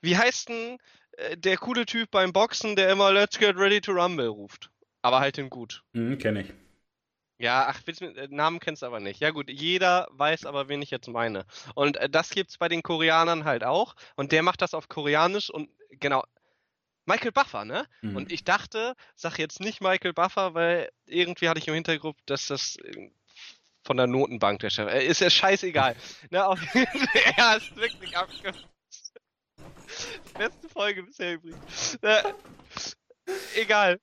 [0.00, 0.78] wie heißt denn
[1.12, 4.70] äh, der coole Typ beim Boxen, der immer Let's get ready to rumble ruft?
[5.02, 5.82] Aber halt den gut.
[5.92, 6.52] Mhm, Kenne ich.
[7.38, 9.20] Ja, ach, äh, Namen kennst du aber nicht.
[9.20, 11.46] Ja gut, jeder weiß aber, wen ich jetzt meine.
[11.74, 13.96] Und äh, das gibt's bei den Koreanern halt auch.
[14.16, 16.24] Und der macht das auf Koreanisch und genau.
[17.06, 17.86] Michael Buffer, ne?
[18.00, 18.16] Mhm.
[18.16, 22.46] Und ich dachte, sag jetzt nicht Michael Buffer, weil irgendwie hatte ich im Hintergrund, dass
[22.46, 23.10] das äh,
[23.82, 24.90] von der Notenbank der Chef.
[24.90, 25.96] Äh, ist ja scheißegal.
[26.30, 26.58] ne, auf,
[27.36, 28.68] ja, ist wirklich abgefuckt.
[30.34, 31.98] Beste Folge bisher übrigens.
[32.00, 32.32] Äh,
[33.56, 34.00] egal.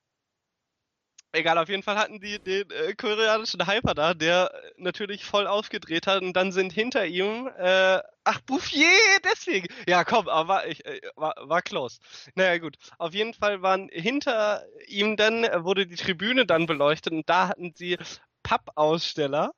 [1.34, 5.48] Egal, auf jeden Fall hatten die den äh, koreanischen Hyper da, der äh, natürlich voll
[5.48, 8.86] aufgedreht hat und dann sind hinter ihm, äh, ach, Bouffier,
[9.24, 9.68] deswegen.
[9.88, 12.00] Ja, komm, aber war, ich, äh, war, war close.
[12.36, 12.76] Naja, gut.
[12.98, 17.48] Auf jeden Fall waren hinter ihm dann, äh, wurde die Tribüne dann beleuchtet und da
[17.48, 17.98] hatten sie
[18.44, 19.54] Pappaussteller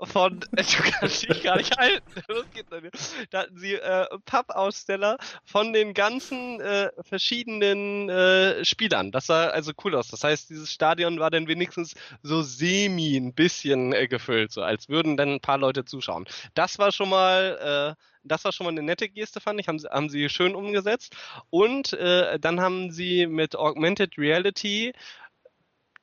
[0.00, 2.02] von, du kannst dich gar nicht halten.
[2.28, 2.90] Was geht denn hier?
[3.30, 9.12] Da hatten sie äh, Pappaussteller von den ganzen äh, verschiedenen äh, Spielern.
[9.12, 10.08] Das sah also cool aus.
[10.08, 14.88] Das heißt, dieses Stadion war dann wenigstens so semi ein bisschen äh, gefüllt, so als
[14.88, 16.26] würden dann ein paar Leute zuschauen.
[16.54, 19.68] Das war schon mal, äh, das war schon mal eine nette Geste, fand ich.
[19.68, 21.14] Haben sie, haben sie schön umgesetzt.
[21.50, 24.92] Und äh, dann haben sie mit Augmented Reality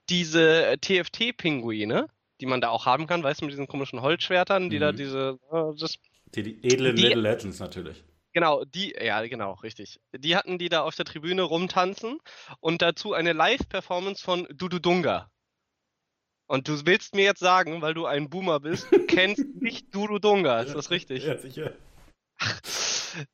[0.10, 2.08] diese TFT-Pinguine,
[2.42, 4.98] die man da auch haben kann, weißt du, mit diesen komischen Holzschwertern, die da Mhm.
[4.98, 5.96] diese, äh, das
[6.36, 8.04] Die, die edlen Die- Little Legends natürlich.
[8.34, 10.00] Genau, die, ja, genau, richtig.
[10.18, 12.18] Die hatten die da auf der Tribüne rumtanzen
[12.62, 15.30] und dazu eine Live-Performance von Dudu Dunga.
[16.48, 20.18] Und du willst mir jetzt sagen, weil du ein Boomer bist, du kennst nicht Dudu
[20.20, 21.26] Dunga, ist das richtig?
[21.26, 21.74] Ja, sicher.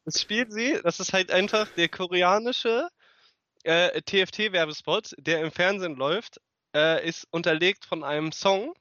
[0.06, 2.88] Das spielt sie, das ist halt einfach der koreanische
[3.64, 6.42] äh, TFT-Werbespot, der im Fernsehen läuft,
[6.76, 8.74] äh, ist unterlegt von einem Song.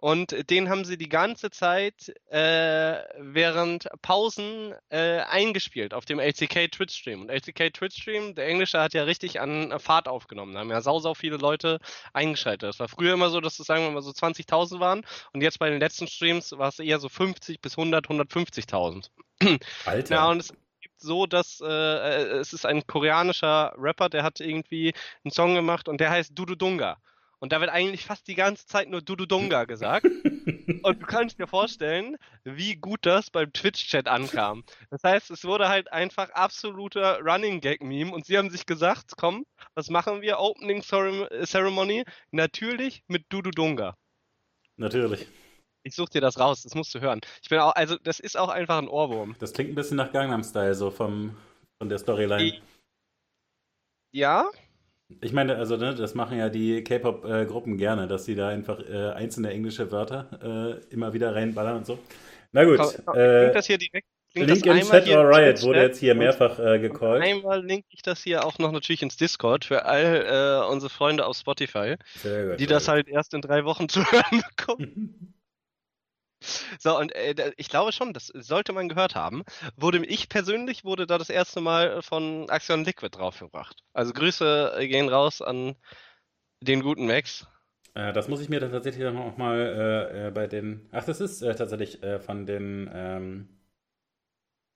[0.00, 6.70] Und den haben sie die ganze Zeit äh, während Pausen äh, eingespielt auf dem LCK
[6.70, 7.22] Twitch-Stream.
[7.22, 10.54] Und LCK Twitch-Stream, der Englische hat ja richtig an Fahrt aufgenommen.
[10.54, 11.80] Da haben ja sau, sau viele Leute
[12.12, 12.68] eingeschaltet.
[12.68, 15.04] Das war früher immer so, dass es, sagen wir mal, so 20.000 waren.
[15.32, 19.10] Und jetzt bei den letzten Streams war es eher so 50 bis 100, 150.000.
[19.84, 20.14] Alter.
[20.14, 24.38] Ja, und es gibt so, dass äh, äh, es ist ein koreanischer Rapper, der hat
[24.38, 24.94] irgendwie
[25.24, 26.98] einen Song gemacht und der heißt Dudu Dunga.
[27.40, 30.04] Und da wird eigentlich fast die ganze Zeit nur Dudu Dunga gesagt.
[30.82, 34.64] Und du kannst dir vorstellen, wie gut das beim Twitch-Chat ankam.
[34.90, 39.44] Das heißt, es wurde halt einfach absoluter Running Gag-Meme und sie haben sich gesagt, komm,
[39.74, 40.38] was machen wir?
[40.38, 42.04] Opening Cerem- Ceremony?
[42.32, 43.96] Natürlich mit Dudu Dunga.
[44.76, 45.26] Natürlich.
[45.84, 47.20] Ich such dir das raus, das musst du hören.
[47.42, 49.36] Ich bin auch, also das ist auch einfach ein Ohrwurm.
[49.38, 51.36] Das klingt ein bisschen nach Gangnam Style, so vom,
[51.78, 52.60] von der Storyline.
[54.12, 54.50] Ja,
[55.20, 59.10] Ich meine, also ne, das machen ja die K-Pop-Gruppen gerne, dass sie da einfach äh,
[59.12, 61.98] einzelne englische Wörter äh, immer wieder reinballern und so.
[62.52, 64.06] Na gut, Komm, äh, link das hier direkt.
[64.34, 67.22] Link Link das in Chat or Riot wurde jetzt hier mehrfach äh, gecallt.
[67.22, 71.24] Einmal link ich das hier auch noch natürlich ins Discord für all äh, unsere Freunde
[71.24, 72.60] auf Spotify, gut.
[72.60, 75.27] die das halt erst in drei Wochen zu hören bekommen.
[76.78, 79.42] So, und äh, ich glaube schon, das sollte man gehört haben.
[79.76, 83.82] Wurde, ich persönlich wurde da das erste Mal von Axion Liquid draufgebracht.
[83.92, 85.76] Also Grüße gehen raus an
[86.60, 87.46] den guten Max.
[87.94, 90.88] Äh, das muss ich mir dann tatsächlich dann auch mal äh, äh, bei den.
[90.92, 92.90] Ach, das ist äh, tatsächlich äh, von den.
[92.92, 93.48] Ähm,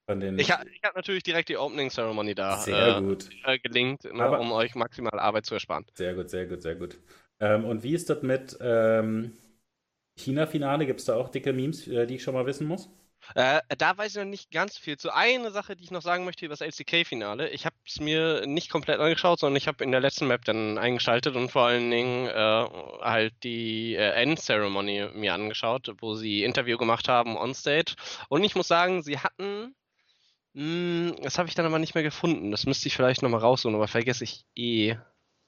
[0.06, 0.38] von den.
[0.38, 3.30] Ich, ha- ich habe natürlich direkt die Opening Ceremony da sehr äh, gut.
[3.44, 5.84] äh, gelinkt, ne, Aber- um euch maximal Arbeit zu ersparen.
[5.94, 6.98] Sehr gut, sehr gut, sehr gut.
[7.40, 9.32] Ähm, und wie ist das mit ähm,
[10.16, 10.86] China-Finale?
[10.86, 12.90] Gibt es da auch dicke Memes, äh, die ich schon mal wissen muss?
[13.34, 14.96] Äh, da weiß ich noch nicht ganz viel.
[14.98, 17.50] Zu eine Sache, die ich noch sagen möchte über das LCK-Finale.
[17.50, 20.76] Ich habe es mir nicht komplett angeschaut, sondern ich habe in der letzten Map dann
[20.76, 26.76] eingeschaltet und vor allen Dingen äh, halt die äh, End-Ceremony mir angeschaut, wo sie Interview
[26.78, 27.94] gemacht haben on Stage.
[28.28, 29.74] Und ich muss sagen, sie hatten.
[30.54, 32.50] Mh, das habe ich dann aber nicht mehr gefunden.
[32.50, 34.96] Das müsste ich vielleicht nochmal raussuchen, aber vergesse ich eh.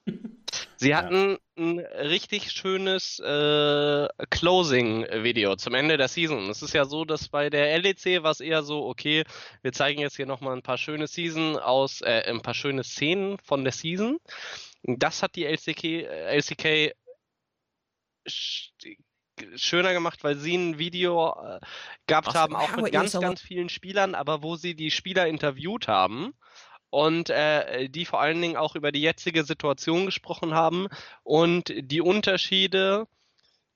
[0.77, 1.09] Sie Ja.
[1.57, 6.49] Ein richtig schönes äh, Closing-Video zum Ende der Season.
[6.49, 9.23] Es ist ja so, dass bei der LEC war es eher so, okay,
[9.61, 13.37] wir zeigen jetzt hier nochmal ein paar schöne Season aus, äh, ein paar schöne Szenen
[13.39, 14.17] von der Season.
[14.83, 16.93] Das hat die LCK, äh, LCK
[18.27, 18.71] sch-
[19.55, 21.59] schöner gemacht, weil sie ein Video äh,
[22.07, 25.27] gehabt Also, haben, auch mit it ganz, ganz vielen Spielern, aber wo sie die Spieler
[25.27, 26.33] interviewt haben
[26.95, 30.87] und äh, die vor allen Dingen auch über die jetzige Situation gesprochen haben
[31.23, 33.07] und die Unterschiede,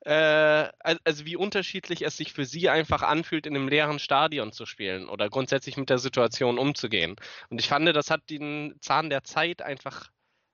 [0.05, 4.53] äh, al- also wie unterschiedlich es sich für sie einfach anfühlt, in einem leeren Stadion
[4.53, 7.17] zu spielen oder grundsätzlich mit der Situation umzugehen.
[7.49, 10.09] Und ich fand, das hat den Zahn der Zeit einfach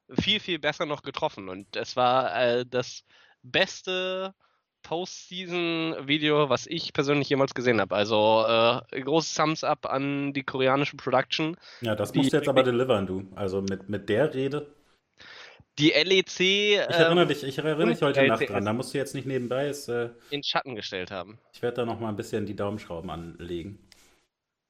[0.09, 1.49] viel, viel besser noch getroffen.
[1.49, 3.03] Und es war äh, das
[3.43, 4.33] beste
[4.85, 7.95] Postseason-Video, was ich persönlich jemals gesehen habe.
[7.95, 11.57] Also äh, großes Thumbs up an die koreanische Production.
[11.81, 13.27] Ja, das Die- musst du jetzt aber delivern, du.
[13.35, 14.67] Also mit, mit der Rede.
[15.77, 18.51] Die LEC Ich erinnere ähm, dich, ich erinnere dich heute Nacht LCS.
[18.53, 18.65] dran.
[18.65, 19.67] Da musst du jetzt nicht nebenbei.
[19.67, 21.37] Ist, äh, in Schatten gestellt haben.
[21.53, 23.79] ich werde da noch mal ein bisschen die Daumenschrauben anlegen.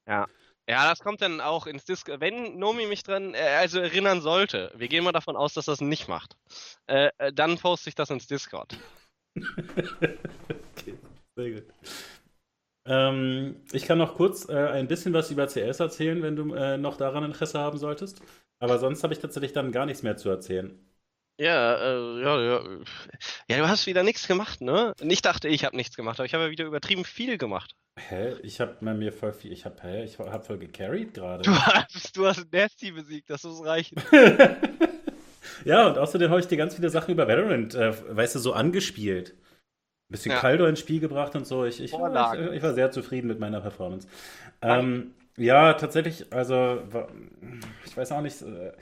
[0.08, 0.26] Ja.
[0.68, 2.10] Ja, das kommt dann auch ins Disc.
[2.18, 5.80] Wenn Nomi mich dran, äh, also erinnern sollte, wir gehen mal davon aus, dass das
[5.80, 6.36] nicht macht,
[6.88, 8.76] äh, äh, dann poste ich das ins Discord.
[9.36, 10.94] Okay,
[11.36, 11.64] sehr gut.
[12.88, 16.78] Ähm, ich kann noch kurz äh, ein bisschen was über CS erzählen, wenn du äh,
[16.78, 18.22] noch daran Interesse haben solltest.
[18.58, 20.78] Aber sonst habe ich tatsächlich dann gar nichts mehr zu erzählen.
[21.38, 22.64] Ja, äh, ja, ja.
[23.48, 24.94] Ja, du hast wieder nichts gemacht, ne?
[25.00, 27.74] Ich dachte, ich habe nichts gemacht, aber ich habe ja wieder übertrieben viel gemacht.
[27.98, 28.36] Hä?
[28.42, 29.52] Ich habe mir voll viel.
[29.52, 30.04] Ich habe hä?
[30.04, 31.42] Ich habe voll gecarried gerade.
[31.42, 34.00] Du hast, du hast Nasty besiegt, das muss reichen.
[35.64, 38.52] ja, und außerdem habe ich dir ganz viele Sachen über Valorant, äh, weißt du, so
[38.52, 39.34] angespielt.
[40.08, 40.38] Ein bisschen Ja.
[40.40, 41.64] Kaldo ins Spiel gebracht und so.
[41.64, 44.06] Ich, ich, ich, ich war sehr zufrieden mit meiner Performance.
[44.62, 46.82] Ähm, ja, tatsächlich, also,
[47.84, 48.40] ich weiß auch nicht.
[48.42, 48.72] äh,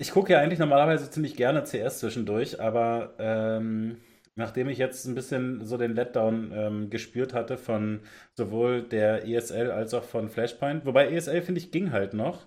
[0.00, 3.98] Ich gucke ja eigentlich normalerweise ziemlich gerne CS zwischendurch, aber ähm,
[4.36, 8.00] nachdem ich jetzt ein bisschen so den Letdown ähm, gespürt hatte von
[8.36, 12.46] sowohl der ESL als auch von Flashpoint, wobei ESL finde ich ging halt noch,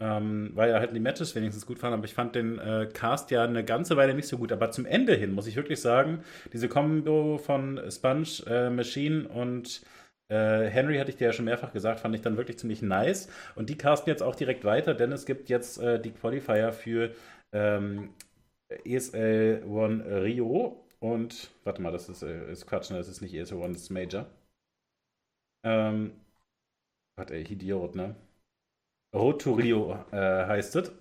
[0.00, 3.30] ähm, weil ja halt die Matches wenigstens gut waren, aber ich fand den äh, Cast
[3.30, 4.52] ja eine ganze Weile nicht so gut.
[4.52, 9.82] Aber zum Ende hin muss ich wirklich sagen, diese Kombo von Sponge, äh, Machine und
[10.30, 13.28] äh, Henry hatte ich dir ja schon mehrfach gesagt, fand ich dann wirklich ziemlich nice.
[13.56, 17.12] Und die casten jetzt auch direkt weiter, denn es gibt jetzt äh, die Qualifier für
[17.52, 18.10] ähm,
[18.84, 22.98] ESL One Rio und warte mal, das ist, äh, ist Quatsch, ne?
[22.98, 24.26] das ist nicht ESL One, das ist Major.
[25.64, 26.12] Ähm,
[27.16, 28.16] warte, ey, Idiot, ne?
[29.14, 30.92] Road to Rio äh, heißt es.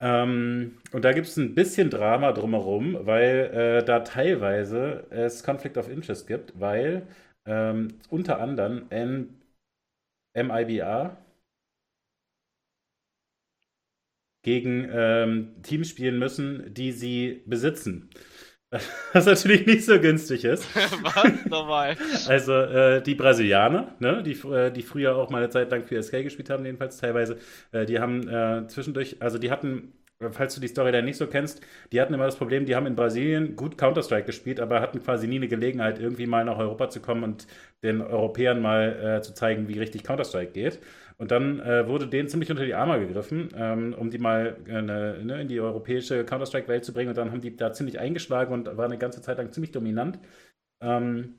[0.00, 5.76] Ähm, und da gibt es ein bisschen Drama drumherum, weil äh, da teilweise es Conflict
[5.76, 7.06] of Interest gibt, weil
[7.46, 9.34] ähm, unter anderem M
[10.34, 11.18] MIBA
[14.42, 18.10] gegen ähm, Teams spielen müssen, die sie besitzen.
[19.12, 20.68] Was natürlich nicht so günstig ist.
[20.76, 21.46] Was?
[21.46, 21.96] Nochmal.
[22.26, 26.02] Also äh, die Brasilianer, ne, die, äh, die früher auch mal eine Zeit lang für
[26.02, 27.38] SK gespielt haben, jedenfalls teilweise,
[27.72, 29.94] äh, die haben äh, zwischendurch, also die hatten,
[30.32, 31.62] falls du die Story da nicht so kennst,
[31.92, 35.28] die hatten immer das Problem, die haben in Brasilien gut Counter-Strike gespielt, aber hatten quasi
[35.28, 37.46] nie eine Gelegenheit, irgendwie mal nach Europa zu kommen und
[37.82, 40.78] den Europäern mal äh, zu zeigen, wie richtig Counter-Strike geht.
[41.18, 44.82] Und dann äh, wurde denen ziemlich unter die Arme gegriffen, ähm, um die mal äh,
[44.82, 47.08] ne, ne, in die europäische Counter-Strike-Welt zu bringen.
[47.10, 50.18] Und dann haben die da ziemlich eingeschlagen und waren eine ganze Zeit lang ziemlich dominant.
[50.80, 51.34] Ähm,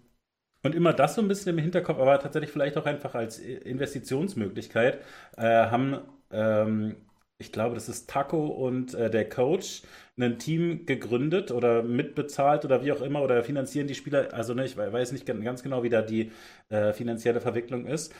[0.64, 5.02] und immer das so ein bisschen im Hinterkopf, aber tatsächlich vielleicht auch einfach als Investitionsmöglichkeit,
[5.38, 6.00] äh, haben,
[6.32, 6.98] ähm,
[7.38, 9.84] ich glaube, das ist Taco und äh, der Coach,
[10.20, 14.66] ein Team gegründet oder mitbezahlt oder wie auch immer oder finanzieren die Spieler, also ne,
[14.66, 16.32] ich we- weiß nicht gan- ganz genau, wie da die
[16.70, 18.14] äh, finanzielle Verwicklung ist.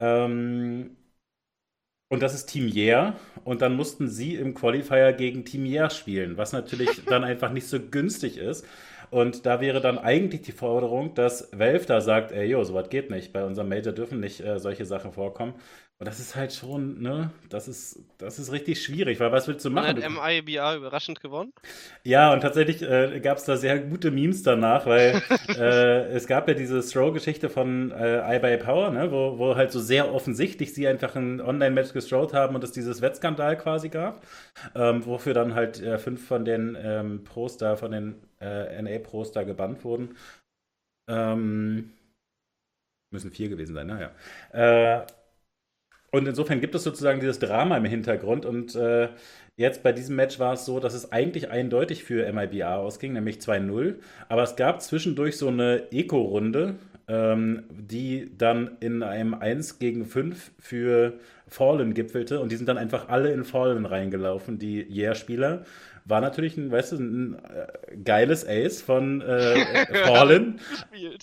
[0.00, 0.96] Ähm,
[2.14, 3.16] und das ist Team Yeah.
[3.44, 7.66] Und dann mussten sie im Qualifier gegen Team Yeah spielen, was natürlich dann einfach nicht
[7.66, 8.64] so günstig ist.
[9.10, 13.10] Und da wäre dann eigentlich die Forderung, dass Valve da sagt, ey, jo, sowas geht
[13.10, 13.32] nicht.
[13.32, 15.54] Bei unserem Major dürfen nicht äh, solche Sachen vorkommen.
[15.98, 19.64] Und das ist halt schon, ne, das ist, das ist richtig schwierig, weil was willst
[19.64, 19.86] du Und machen?
[19.86, 21.52] hat Du- MIBA überraschend gewonnen?
[22.04, 25.22] ja, und tatsächlich äh, gab es da sehr gute Memes danach, weil
[25.54, 30.12] äh, es gab ja diese Throw-Geschichte von äh, iBuyPower, ne, wo, wo halt so sehr
[30.12, 34.24] offensichtlich sie einfach ein Online-Match gestrollt haben und es dieses Wettskandal quasi gab,
[34.74, 39.32] ähm, wofür dann halt äh, fünf von den ähm, Pros da, von den äh, NA-Pros
[39.32, 40.16] da gebannt wurden.
[41.08, 41.92] Ähm,
[43.10, 44.10] müssen vier gewesen sein, naja.
[44.52, 45.06] Äh,
[46.16, 49.08] und insofern gibt es sozusagen dieses Drama im Hintergrund und äh,
[49.56, 53.36] Jetzt bei diesem Match war es so, dass es eigentlich eindeutig für MIBA ausging, nämlich
[53.36, 53.94] 2-0.
[54.28, 56.74] Aber es gab zwischendurch so eine Eco-Runde,
[57.06, 61.12] ähm, die dann in einem 1 gegen 5 für
[61.46, 62.40] Fallen gipfelte.
[62.40, 65.64] Und die sind dann einfach alle in Fallen reingelaufen, die Yeah-Spieler.
[66.06, 69.64] War natürlich ein, weißt du, ein äh, geiles Ace von äh,
[70.04, 70.60] Fallen.
[70.74, 71.22] Spielt.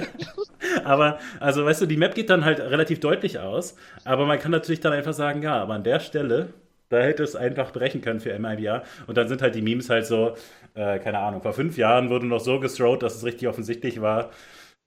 [0.84, 3.74] aber, also, weißt du, die Map geht dann halt relativ deutlich aus.
[4.04, 6.54] Aber man kann natürlich dann einfach sagen, ja, aber an der Stelle
[6.90, 8.84] Da hätte es einfach brechen können für MIBR.
[9.06, 10.36] Und dann sind halt die Memes halt so,
[10.74, 14.30] äh, keine Ahnung, vor fünf Jahren wurde noch so gestrode, dass es richtig offensichtlich war.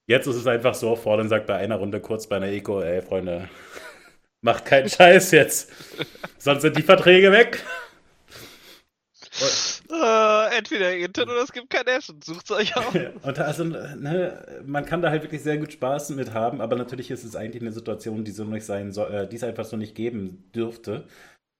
[0.08, 3.02] Jetzt ist es einfach so, Fordham sagt bei einer Runde kurz bei einer Eco, ey,
[3.02, 3.48] Freunde,
[4.42, 5.72] macht keinen Scheiß jetzt.
[6.38, 7.64] Sonst sind die Verträge weg.
[9.40, 12.20] Äh, entweder Intern oder es gibt kein Essen.
[12.22, 12.94] Sucht's euch aus.
[13.22, 17.10] Und also, ne, man kann da halt wirklich sehr gut Spaß mit haben, aber natürlich
[17.10, 19.76] ist es eigentlich eine Situation, die so nicht sein soll, äh, die es einfach so
[19.76, 21.04] nicht geben dürfte.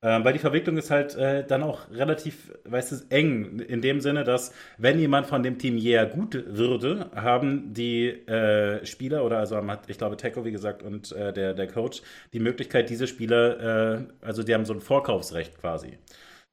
[0.02, 3.60] Ähm, weil die Verwicklung ist halt äh, dann auch relativ, weißt du, eng.
[3.60, 8.84] In dem Sinne, dass wenn jemand von dem Team jäher gut würde, haben die äh,
[8.84, 12.02] Spieler oder also ich glaube Teco, wie gesagt, und äh, der, der Coach
[12.34, 15.98] die Möglichkeit, diese Spieler, äh, also die haben so ein Vorkaufsrecht quasi.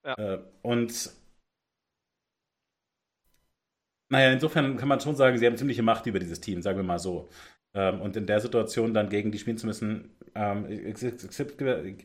[0.05, 0.15] Ja.
[0.17, 1.11] Äh, und
[4.09, 6.83] naja, insofern kann man schon sagen, sie haben ziemliche Macht über dieses Team, sagen wir
[6.83, 7.29] mal so.
[7.75, 11.61] Ähm, und in der Situation dann gegen die spielen zu müssen, ähm, es gibt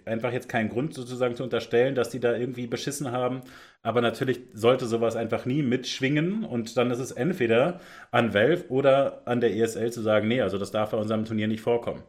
[0.07, 3.43] einfach jetzt keinen Grund sozusagen zu unterstellen, dass die da irgendwie beschissen haben.
[3.83, 7.81] Aber natürlich sollte sowas einfach nie mitschwingen und dann ist es entweder
[8.11, 11.49] an Valve oder an der ESL zu sagen, nee, also das darf bei unserem Turnier
[11.49, 12.03] nicht vorkommen.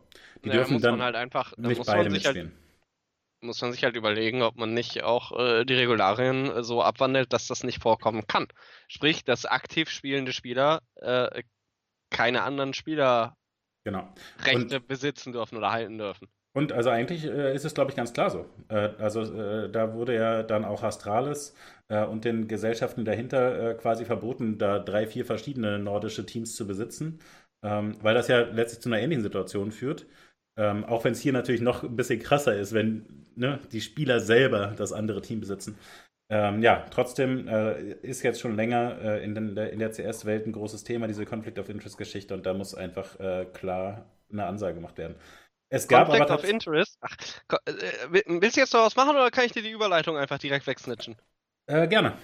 [0.46, 2.54] Die Ja, dürfen dann halt einfach, nicht beide halt mitspielen.
[3.42, 7.34] Muss man sich halt überlegen, ob man nicht auch äh, die Regularien äh, so abwandelt,
[7.34, 8.48] dass das nicht vorkommen kann.
[8.88, 11.44] Sprich, dass aktiv spielende Spieler äh,
[12.10, 13.36] keine anderen Spielerrechte
[13.86, 14.14] Genau.
[14.88, 16.28] besitzen dürfen oder halten dürfen.
[16.54, 18.46] Und also eigentlich äh, ist es, glaube ich, ganz klar so.
[18.70, 21.56] Äh, also äh, da wurde ja dann auch Astralis
[21.92, 27.18] und den Gesellschaften dahinter quasi verboten, da drei, vier verschiedene nordische Teams zu besitzen,
[27.64, 30.06] ähm, weil das ja letztlich zu einer ähnlichen Situation führt.
[30.60, 34.20] Ähm, auch wenn es hier natürlich noch ein bisschen krasser ist, wenn ne, die Spieler
[34.20, 35.78] selber das andere Team besitzen.
[36.32, 40.52] Ähm, ja, trotzdem äh, ist jetzt schon länger äh, in, den, in der CS-Welt ein
[40.52, 44.98] großes Thema, diese Conflict of Interest-Geschichte, und da muss einfach äh, klar eine Ansage gemacht
[45.00, 45.16] werden.
[45.70, 46.98] Es gab Conflict aber of Interest.
[47.02, 47.16] Ach,
[47.66, 47.74] äh,
[48.12, 50.68] will- willst du jetzt noch was machen oder kann ich dir die Überleitung einfach direkt
[50.68, 51.18] wegsnitchen?
[51.68, 52.18] äh, gerne.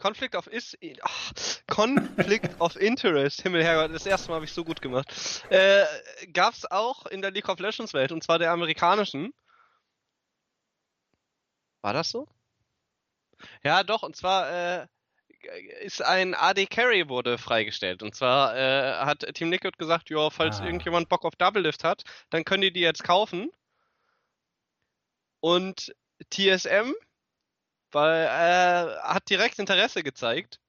[0.00, 1.32] Conflict of is ach,
[1.66, 5.44] Conflict of Interest, Himmel Herrgott, das erste Mal habe ich so gut gemacht.
[5.50, 5.84] Äh,
[6.32, 9.32] gab's auch in der League of Legends Welt und zwar der amerikanischen.
[11.82, 12.26] War das so?
[13.62, 14.86] Ja, doch, und zwar äh,
[15.82, 18.02] ist ein AD Carry wurde freigestellt.
[18.02, 20.66] Und zwar äh, hat Team Liquid gesagt, ja, falls Ah.
[20.66, 23.50] irgendjemand Bock auf Double Lift hat, dann können die die jetzt kaufen.
[25.40, 25.94] Und
[26.30, 26.92] TSM
[27.92, 30.60] weil äh, hat direkt Interesse gezeigt,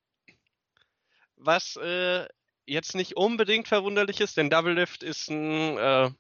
[1.36, 2.28] was äh,
[2.66, 6.12] jetzt nicht unbedingt verwunderlich ist, denn Double Lift ist ein äh,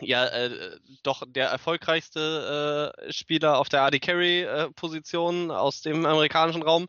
[0.00, 6.06] ja äh, doch der erfolgreichste äh, Spieler auf der AD Carry äh, Position aus dem
[6.06, 6.88] amerikanischen Raum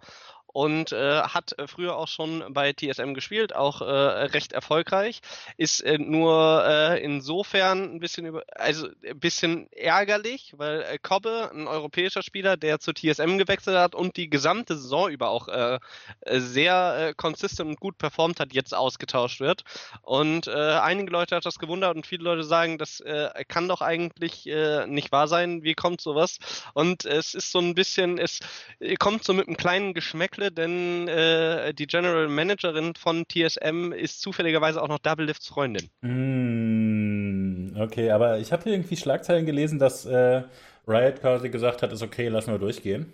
[0.53, 5.19] und äh, hat äh, früher auch schon bei TSM gespielt, auch äh, recht erfolgreich.
[5.57, 11.51] Ist äh, nur äh, insofern ein bisschen über, also ein bisschen ärgerlich, weil äh, Kobbe,
[11.53, 15.79] ein europäischer Spieler, der zu TSM gewechselt hat und die gesamte Saison über auch äh,
[16.21, 19.63] äh, sehr äh, consistent und gut performt hat, jetzt ausgetauscht wird.
[20.03, 23.81] Und äh, einige Leute hat das gewundert und viele Leute sagen, das äh, kann doch
[23.81, 25.63] eigentlich äh, nicht wahr sein.
[25.63, 26.37] Wie kommt sowas?
[26.73, 28.39] Und es ist so ein bisschen, es
[28.79, 34.21] äh, kommt so mit einem kleinen Geschmäckle, denn äh, die General Managerin von TSM ist
[34.21, 35.89] zufälligerweise auch noch Double Lifts Freundin.
[36.01, 40.43] Mm, okay, aber ich habe hier irgendwie Schlagzeilen gelesen, dass äh,
[40.87, 43.11] Riot quasi gesagt hat, ist okay, lassen wir durchgehen.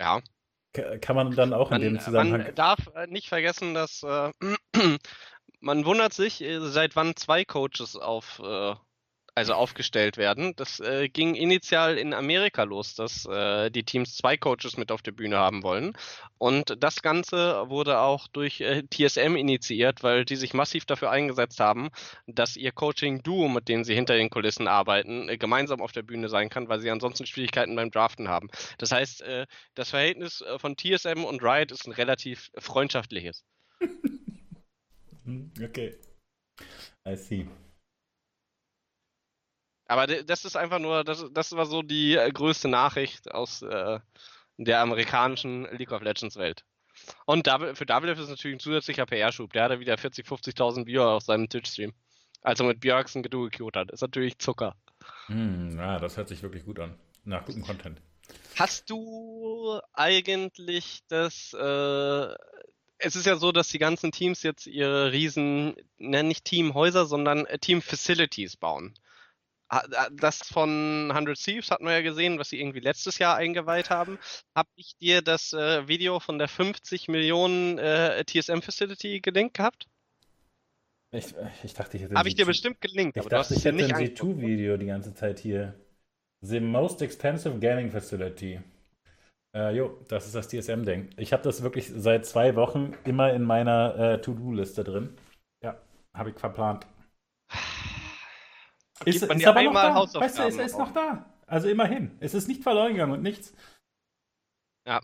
[0.00, 0.20] Ja.
[0.72, 2.42] K kann man dann auch in Man, dem Zusammenhang.
[2.42, 4.30] man darf äh, nicht vergessen, dass äh,
[5.60, 8.74] man wundert sich, äh, seit wann zwei Coaches auf äh,
[9.40, 10.54] also aufgestellt werden.
[10.56, 15.00] Das äh, ging initial in Amerika los, dass äh, die Teams zwei Coaches mit auf
[15.00, 15.96] der Bühne haben wollen.
[16.36, 21.58] Und das Ganze wurde auch durch äh, TSM initiiert, weil die sich massiv dafür eingesetzt
[21.58, 21.88] haben,
[22.26, 26.28] dass ihr Coaching-Duo, mit dem sie hinter den Kulissen arbeiten, äh, gemeinsam auf der Bühne
[26.28, 28.48] sein kann, weil sie ansonsten Schwierigkeiten beim Draften haben.
[28.76, 33.44] Das heißt, äh, das Verhältnis äh, von TSM und Riot ist ein relativ freundschaftliches.
[35.62, 35.94] Okay.
[37.06, 37.46] I see.
[39.90, 43.98] Aber das ist einfach nur, das, das war so die äh, größte Nachricht aus äh,
[44.56, 46.64] der amerikanischen League of Legends Welt.
[47.26, 49.52] Und für WF ist natürlich ein zusätzlicher PR-Schub.
[49.52, 51.92] Der hatte wieder 40, 50.000 Viewer auf seinem Twitch-Stream.
[52.40, 53.90] Also mit Björks ein Gedu gecued hat.
[53.90, 54.76] Ist natürlich Zucker.
[55.26, 56.94] Hm, ja, das hört sich wirklich gut an.
[57.24, 58.00] Nach gutem Content.
[58.54, 62.34] Hast du eigentlich das, äh,
[62.98, 67.44] es ist ja so, dass die ganzen Teams jetzt ihre riesen, ne, nicht Teamhäuser, sondern
[67.46, 68.94] äh, Team-Facilities bauen.
[70.12, 74.18] Das von 100 Thieves hatten wir ja gesehen, was sie irgendwie letztes Jahr eingeweiht haben.
[74.54, 79.86] Hab ich dir das äh, Video von der 50 Millionen äh, TSM-Facility gelinkt gehabt?
[81.12, 83.50] Ich, ich dachte, ich hätte Habe ich dir G2 bestimmt gelinkt, Ich aber du hast
[83.50, 84.38] dachte, ich ja hätte nicht ein angeguckt.
[84.38, 85.74] G2-Video die ganze Zeit hier.
[86.42, 88.60] The most expensive gaming facility.
[89.54, 91.10] Äh, jo, das ist das DSM-Ding.
[91.16, 95.16] Ich habe das wirklich seit zwei Wochen immer in meiner äh, To-Do-Liste drin.
[95.62, 95.80] Ja,
[96.14, 96.86] habe ich verplant.
[99.04, 100.20] Ist, ist aber noch da.
[100.20, 101.24] Weißt du, es ist noch da.
[101.46, 102.16] Also immerhin.
[102.20, 103.52] Es ist nicht verloren gegangen und nichts.
[104.86, 105.00] Ja,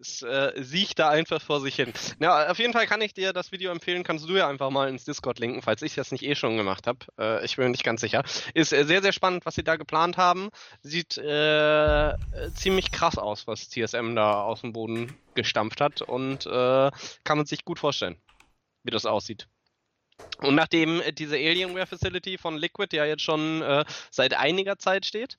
[0.00, 1.92] es äh, sieht da einfach vor sich hin.
[2.20, 4.04] Ja, auf jeden Fall kann ich dir das Video empfehlen.
[4.04, 6.86] Kannst du ja einfach mal ins Discord linken, falls ich das nicht eh schon gemacht
[6.86, 6.98] habe.
[7.18, 8.22] Äh, ich bin mir nicht ganz sicher.
[8.54, 10.50] Ist äh, sehr, sehr spannend, was sie da geplant haben.
[10.82, 12.14] Sieht äh,
[12.54, 16.02] ziemlich krass aus, was TSM da aus dem Boden gestampft hat.
[16.02, 16.90] Und äh,
[17.24, 18.16] kann man sich gut vorstellen,
[18.84, 19.48] wie das aussieht.
[20.40, 25.38] Und nachdem diese Alienware Facility von Liquid ja jetzt schon äh, seit einiger Zeit steht,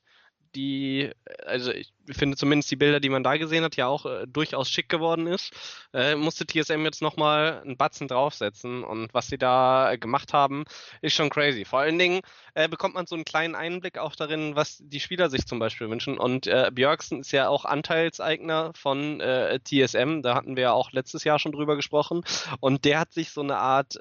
[0.54, 1.10] die,
[1.46, 4.68] also ich finde zumindest die Bilder, die man da gesehen hat, ja auch äh, durchaus
[4.68, 5.52] schick geworden ist,
[5.92, 8.82] äh, musste TSM jetzt nochmal einen Batzen draufsetzen.
[8.82, 10.64] Und was sie da äh, gemacht haben,
[11.02, 11.64] ist schon crazy.
[11.64, 12.20] Vor allen Dingen
[12.54, 15.88] äh, bekommt man so einen kleinen Einblick auch darin, was die Spieler sich zum Beispiel
[15.88, 16.18] wünschen.
[16.18, 20.92] Und äh, Björksen ist ja auch Anteilseigner von äh, TSM, da hatten wir ja auch
[20.92, 22.22] letztes Jahr schon drüber gesprochen.
[22.58, 23.96] Und der hat sich so eine Art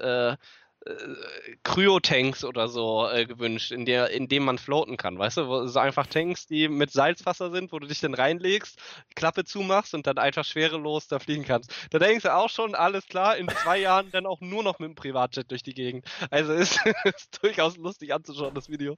[0.85, 0.93] äh,
[1.63, 5.47] Kryotanks oder so äh, gewünscht, in, der, in dem man floaten kann, weißt du?
[5.47, 8.79] Wo, so einfach Tanks, die mit Salzwasser sind, wo du dich dann reinlegst,
[9.15, 11.73] Klappe zumachst und dann einfach schwerelos da fliegen kannst.
[11.91, 14.89] Da denkst du auch schon, alles klar, in zwei Jahren dann auch nur noch mit
[14.89, 16.05] dem Privatjet durch die Gegend.
[16.29, 18.95] Also ist, ist durchaus lustig anzuschauen, das Video.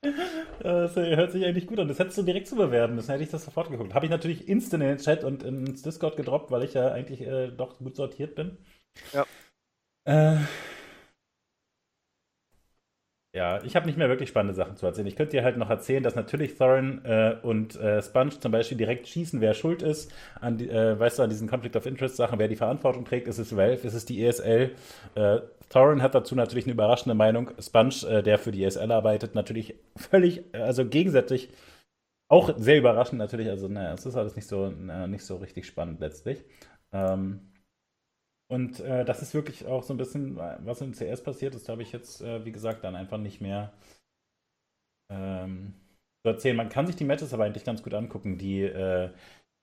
[0.60, 1.88] Das hört sich eigentlich gut an.
[1.88, 3.94] Das hättest du direkt zu bewerben müssen, hätte ich das sofort geguckt.
[3.94, 7.22] Habe ich natürlich instant in den Chat und ins Discord gedroppt, weil ich ja eigentlich
[7.22, 8.58] äh, doch gut sortiert bin.
[9.14, 9.26] Ja.
[10.06, 10.38] Äh,
[13.34, 15.08] ja, ich habe nicht mehr wirklich spannende Sachen zu erzählen.
[15.08, 18.78] Ich könnte dir halt noch erzählen, dass natürlich Thorin äh, und äh, Sponge zum Beispiel
[18.78, 20.12] direkt schießen, wer schuld ist.
[20.42, 23.30] An die, äh, weißt du, an diesen Conflict of Interest Sachen, wer die Verantwortung trägt.
[23.30, 24.72] Ist es Valve, ist es die ESL?
[25.16, 27.52] Äh, Thorin hat dazu natürlich eine überraschende Meinung.
[27.58, 31.50] Sponge, äh, der für die ESL arbeitet, natürlich völlig, also gegensätzlich.
[32.28, 33.50] Auch sehr überraschend natürlich.
[33.50, 36.44] Also, naja, es ist alles nicht so, na, nicht so richtig spannend letztlich.
[36.94, 37.51] Ähm,
[38.52, 41.84] und äh, das ist wirklich auch so ein bisschen, was in CS passiert ist, habe
[41.84, 43.72] ich jetzt, äh, wie gesagt, dann einfach nicht mehr
[45.10, 45.74] ähm,
[46.22, 46.58] zu erzählen.
[46.58, 49.10] Man kann sich die Matches aber eigentlich ganz gut angucken, die, äh,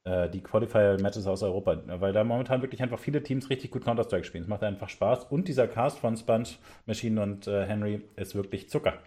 [0.04, 4.24] äh die Qualifier-Matches aus Europa, weil da momentan wirklich einfach viele Teams richtig gut Counter-Strike
[4.24, 4.44] spielen.
[4.44, 5.24] Es macht einfach Spaß.
[5.24, 6.48] Und dieser Cast von Sponge,
[6.86, 9.02] Machine und äh, Henry ist wirklich Zucker.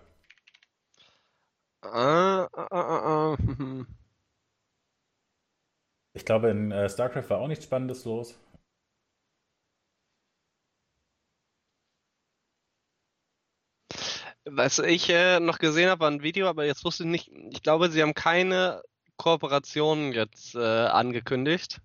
[1.84, 3.86] Uh, uh, uh,
[6.14, 8.38] ich glaube, in äh, StarCraft war auch nichts Spannendes los.
[14.46, 17.62] Was ich äh, noch gesehen habe, war ein Video, aber jetzt wusste ich nicht, ich
[17.62, 18.82] glaube, sie haben keine
[19.18, 21.80] Kooperationen jetzt äh, angekündigt.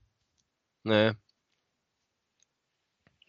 [0.82, 1.12] Nee.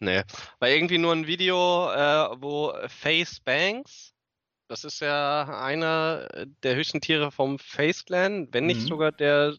[0.00, 0.22] Nee.
[0.60, 4.14] War irgendwie nur ein Video, äh, wo Face Banks,
[4.68, 6.28] das ist ja einer
[6.62, 8.86] der höchsten Tiere vom Face Clan, wenn nicht mhm.
[8.86, 9.56] sogar der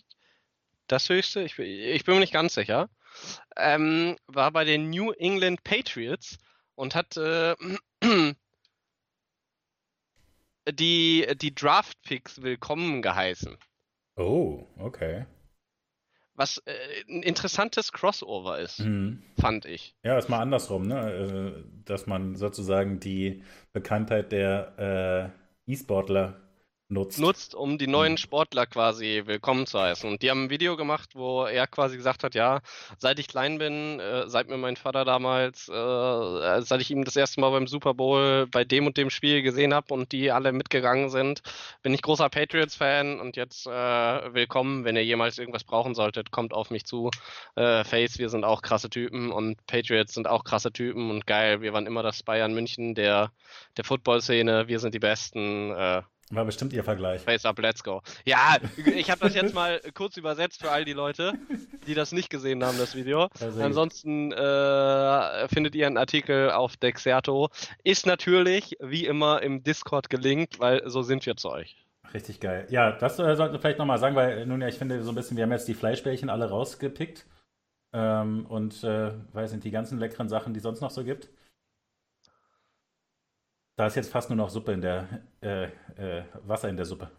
[0.87, 2.89] das höchste, ich, ich, bin mir nicht ganz sicher,
[3.55, 6.37] ähm, war bei den New England Patriots
[6.75, 7.55] und hat äh,
[10.73, 13.57] die, die Draft-Picks willkommen geheißen.
[14.15, 15.25] Oh, okay.
[16.35, 16.71] Was äh,
[17.09, 19.21] ein interessantes Crossover ist, mhm.
[19.39, 19.93] fand ich.
[20.03, 21.11] Ja, ist mal andersrum, ne?
[21.11, 23.43] Äh, dass man sozusagen die
[23.73, 25.33] Bekanntheit der
[25.67, 26.39] äh, E-Sportler
[26.89, 27.19] nutzt.
[27.19, 28.17] Nutzt, um die neuen mhm.
[28.17, 30.09] Sportler quasi willkommen zu heißen.
[30.09, 32.61] Und die haben ein Video gemacht, wo er quasi gesagt hat, ja,
[32.97, 37.15] seit ich klein bin, äh, seit mir mein Vater damals, äh, seit ich ihn das
[37.15, 40.51] erste Mal beim Super Bowl bei dem und dem Spiel gesehen habe und die alle
[40.51, 41.41] mitgegangen sind,
[41.83, 46.53] bin ich großer Patriots-Fan und jetzt äh, willkommen, wenn ihr jemals irgendwas brauchen solltet, kommt
[46.53, 47.11] auf mich zu.
[47.55, 51.61] Äh, Face, wir sind auch krasse Typen und Patriots sind auch krasse Typen und geil,
[51.61, 53.31] wir waren immer das Bayern München der,
[53.77, 55.71] der Football-Szene, wir sind die Besten.
[56.31, 57.21] War bestimmt Ihr Vergleich.
[57.21, 58.01] Face up, let's go.
[58.23, 58.57] Ja,
[58.95, 61.33] ich habe das jetzt mal kurz übersetzt für all die Leute,
[61.87, 63.29] die das nicht gesehen haben, das Video.
[63.39, 67.49] Also Ansonsten äh, findet ihr einen Artikel auf Dexerto.
[67.83, 71.83] Ist natürlich, wie immer, im Discord gelinkt, weil so sind wir zu euch.
[72.13, 72.67] Richtig geil.
[72.69, 75.15] Ja, das äh, sollten wir vielleicht nochmal sagen, weil nun ja, ich finde so ein
[75.15, 77.25] bisschen, wir haben jetzt die Fleischbällchen alle rausgepickt.
[77.91, 81.29] Ähm, und, äh, weiß nicht, die ganzen leckeren Sachen, die es sonst noch so gibt.
[83.79, 85.07] Da ist jetzt fast nur noch Suppe in der,
[85.41, 87.09] äh, äh, Wasser in der Suppe.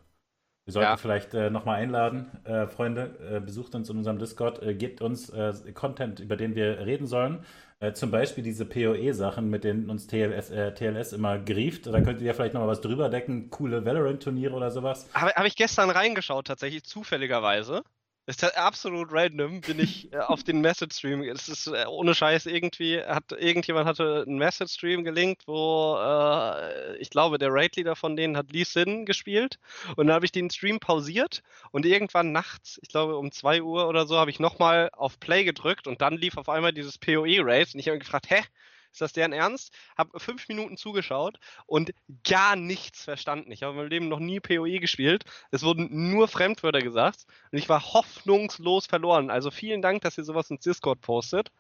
[0.66, 0.96] Wir sollten ja.
[0.98, 5.30] vielleicht äh, nochmal einladen, äh, Freunde, äh, besucht uns in unserem Discord, äh, gebt uns
[5.30, 7.46] äh, Content, über den wir reden sollen.
[7.94, 11.86] Zum Beispiel diese PoE-Sachen, mit denen uns TLS, TLS immer grieft.
[11.86, 15.08] Da könntet ihr vielleicht nochmal was drüber decken, coole Valorant-Turniere oder sowas.
[15.14, 17.82] Habe hab ich gestern reingeschaut, tatsächlich, zufälligerweise.
[18.30, 21.24] Ist absolut random, bin ich äh, auf den Message-Stream.
[21.24, 27.10] Es ist äh, ohne Scheiß irgendwie, hat irgendjemand hatte einen Message-Stream gelinkt, wo äh, ich
[27.10, 29.58] glaube, der Raid-Leader von denen hat Lee Sin gespielt.
[29.96, 33.88] Und dann habe ich den Stream pausiert und irgendwann nachts, ich glaube um 2 Uhr
[33.88, 37.74] oder so, habe ich nochmal auf Play gedrückt und dann lief auf einmal dieses PoE-Raid
[37.74, 38.44] und ich habe gefragt, hä?
[38.92, 39.72] Ist das deren Ernst?
[39.96, 41.92] Hab fünf Minuten zugeschaut und
[42.28, 43.52] gar nichts verstanden.
[43.52, 45.24] Ich habe in meinem Leben noch nie PoE gespielt.
[45.50, 49.30] Es wurden nur Fremdwörter gesagt und ich war hoffnungslos verloren.
[49.30, 51.50] Also vielen Dank, dass ihr sowas ins Discord postet.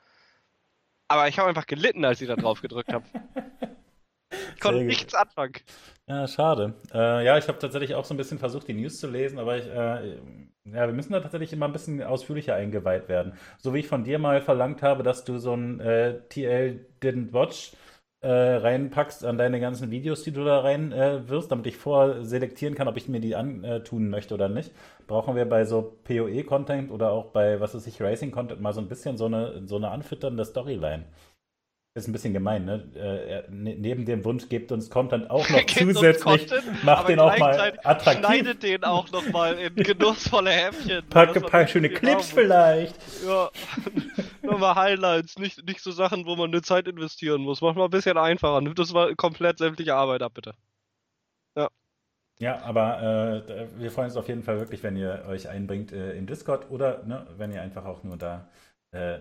[1.08, 3.04] Aber ich habe einfach gelitten, als ich da drauf gedrückt habe.
[4.54, 5.54] Ich konnte nichts anfangen.
[6.06, 6.74] Ja, schade.
[6.92, 9.58] Äh, ja, ich habe tatsächlich auch so ein bisschen versucht, die News zu lesen, aber
[9.58, 10.18] ich, äh,
[10.64, 13.34] ja, wir müssen da tatsächlich immer ein bisschen ausführlicher eingeweiht werden.
[13.58, 17.32] So wie ich von dir mal verlangt habe, dass du so ein äh, TL Didn't
[17.32, 17.72] Watch
[18.22, 22.74] äh, reinpackst an deine ganzen Videos, die du da rein äh, wirst, damit ich vorselektieren
[22.74, 24.72] kann, ob ich mir die antun möchte oder nicht,
[25.06, 28.88] brauchen wir bei so PoE-Content oder auch bei, was weiß ich, Racing-Content mal so ein
[28.88, 31.04] bisschen so eine, so eine anfütternde Storyline.
[31.94, 32.88] Ist ein bisschen gemein, ne?
[32.94, 37.36] Äh, ne, neben dem Wunsch, gebt uns Content auch noch zusätzlich, Content, macht den auch
[37.36, 38.24] mal attraktiv.
[38.24, 41.04] Schneidet den auch noch mal in genussvolle Häppchen.
[41.08, 42.94] Pack ein paar schöne Clips vielleicht.
[43.26, 43.50] Ja,
[44.42, 47.60] nochmal Highlights, nicht, nicht so Sachen, wo man eine Zeit investieren muss.
[47.60, 48.60] Mach mal ein bisschen einfacher.
[48.60, 50.54] Nimmt das mal komplett sämtliche Arbeit ab, bitte.
[51.56, 51.70] Ja.
[52.38, 56.12] Ja, aber äh, wir freuen uns auf jeden Fall wirklich, wenn ihr euch einbringt äh,
[56.12, 58.48] in Discord oder ne, wenn ihr einfach auch nur da
[58.92, 59.18] äh,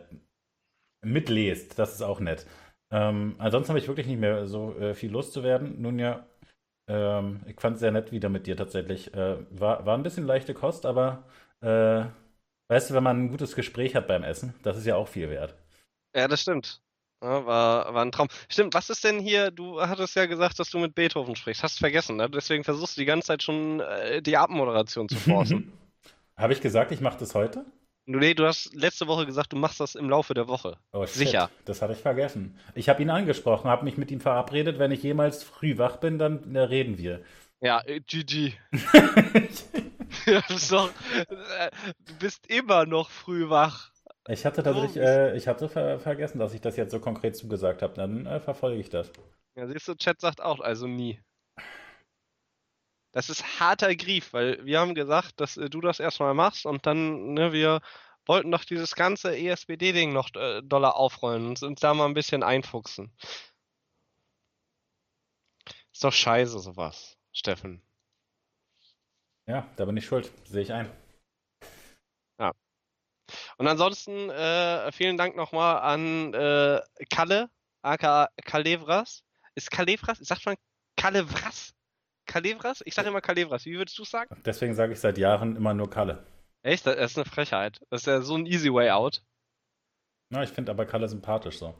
[1.01, 1.77] mitlest.
[1.79, 2.45] Das ist auch nett.
[2.91, 5.81] Ähm, ansonsten habe ich wirklich nicht mehr so äh, viel loszuwerden.
[5.81, 6.25] Nun ja,
[6.89, 9.13] ähm, ich fand es sehr nett wieder mit dir tatsächlich.
[9.13, 11.23] Äh, war, war ein bisschen leichte Kost, aber
[11.61, 12.05] äh,
[12.69, 15.29] weißt du, wenn man ein gutes Gespräch hat beim Essen, das ist ja auch viel
[15.29, 15.55] wert.
[16.15, 16.81] Ja, das stimmt.
[17.21, 18.29] Ja, war, war ein Traum.
[18.47, 19.51] Stimmt, was ist denn hier?
[19.51, 21.63] Du hattest ja gesagt, dass du mit Beethoven sprichst.
[21.63, 22.29] Hast vergessen, ne?
[22.29, 25.71] Deswegen versuchst du die ganze Zeit schon äh, die Abmoderation zu forcen.
[26.37, 27.65] Habe ich gesagt, ich mache das heute?
[28.11, 30.77] Nee, du hast letzte Woche gesagt, du machst das im Laufe der Woche.
[30.93, 31.13] Oh, shit.
[31.13, 31.51] Sicher.
[31.65, 32.57] Das hatte ich vergessen.
[32.73, 34.79] Ich habe ihn angesprochen, habe mich mit ihm verabredet.
[34.79, 37.21] Wenn ich jemals früh wach bin, dann reden wir.
[37.61, 38.53] Ja, GG.
[40.25, 40.89] du, bist doch,
[41.19, 41.69] äh,
[42.07, 43.91] du bist immer noch früh wach.
[44.27, 47.83] Ich hatte tatsächlich, äh, ich hatte ver vergessen, dass ich das jetzt so konkret zugesagt
[47.83, 47.93] habe.
[47.93, 49.11] Dann äh, verfolge ich das.
[49.55, 51.19] Ja, siehst du, Chat sagt auch also nie.
[53.19, 56.85] Das ist harter Grief, weil wir haben gesagt, dass äh, du das erstmal machst und
[56.85, 57.81] dann, ne, wir
[58.25, 62.43] wollten doch dieses ganze ESBD-Ding noch äh, doller aufrollen und uns da mal ein bisschen
[62.43, 63.11] einfuchsen.
[65.91, 67.81] Ist doch scheiße, sowas, Steffen.
[69.47, 70.31] Ja, da bin ich schuld.
[70.45, 70.89] Sehe ich ein.
[72.39, 72.53] Ja.
[73.57, 77.49] Und ansonsten äh, vielen Dank nochmal an äh, Kalle,
[77.81, 79.25] aka Kalevras.
[79.55, 80.19] Ist Kalevras?
[80.19, 80.55] Sagt man
[80.95, 81.73] Kalevras?
[82.29, 82.81] Kalevras?
[82.85, 83.65] Ich sage immer Kalevras.
[83.65, 84.41] Wie würdest du sagen?
[84.45, 86.23] Deswegen sage ich seit Jahren immer nur Kalle.
[86.61, 86.85] Echt?
[86.85, 87.81] Das ist eine Frechheit.
[87.89, 89.23] Das ist ja so ein easy way out.
[90.29, 91.73] Na, ich finde aber Kalle sympathisch so.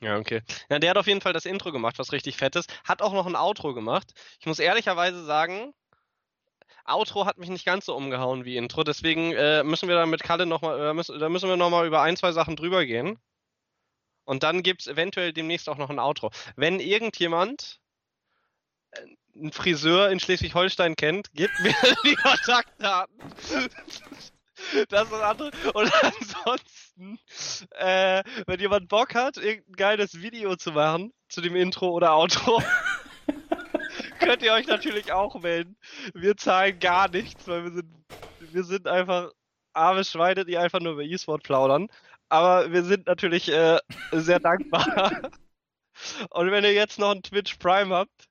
[0.00, 0.42] Ja, okay.
[0.68, 2.70] Ja, der hat auf jeden Fall das Intro gemacht, was richtig fett ist.
[2.84, 4.12] Hat auch noch ein Outro gemacht.
[4.38, 5.72] Ich muss ehrlicherweise sagen,
[6.84, 8.84] Outro hat mich nicht ganz so umgehauen wie Intro.
[8.84, 12.02] Deswegen äh, müssen wir da mit Kalle nochmal, äh, müssen, da müssen wir nochmal über
[12.02, 13.18] ein, zwei Sachen drüber gehen.
[14.24, 16.30] Und dann gibt es eventuell demnächst auch noch ein Outro.
[16.56, 17.80] Wenn irgendjemand
[19.38, 21.74] einen Friseur in Schleswig-Holstein kennt, gebt mir
[22.04, 23.18] die Kontaktdaten.
[24.88, 25.50] Das ist andere.
[25.74, 27.18] Und ansonsten,
[27.72, 32.62] äh, wenn jemand Bock hat, irgendein geiles Video zu machen zu dem Intro oder Outro,
[34.18, 35.76] könnt ihr euch natürlich auch melden.
[36.14, 38.06] Wir zahlen gar nichts, weil wir sind,
[38.40, 39.30] wir sind einfach
[39.74, 41.88] arme Schweine, die einfach nur über E-Sport plaudern.
[42.28, 43.78] Aber wir sind natürlich äh,
[44.12, 45.30] sehr dankbar.
[46.30, 48.25] Und wenn ihr jetzt noch einen Twitch Prime habt,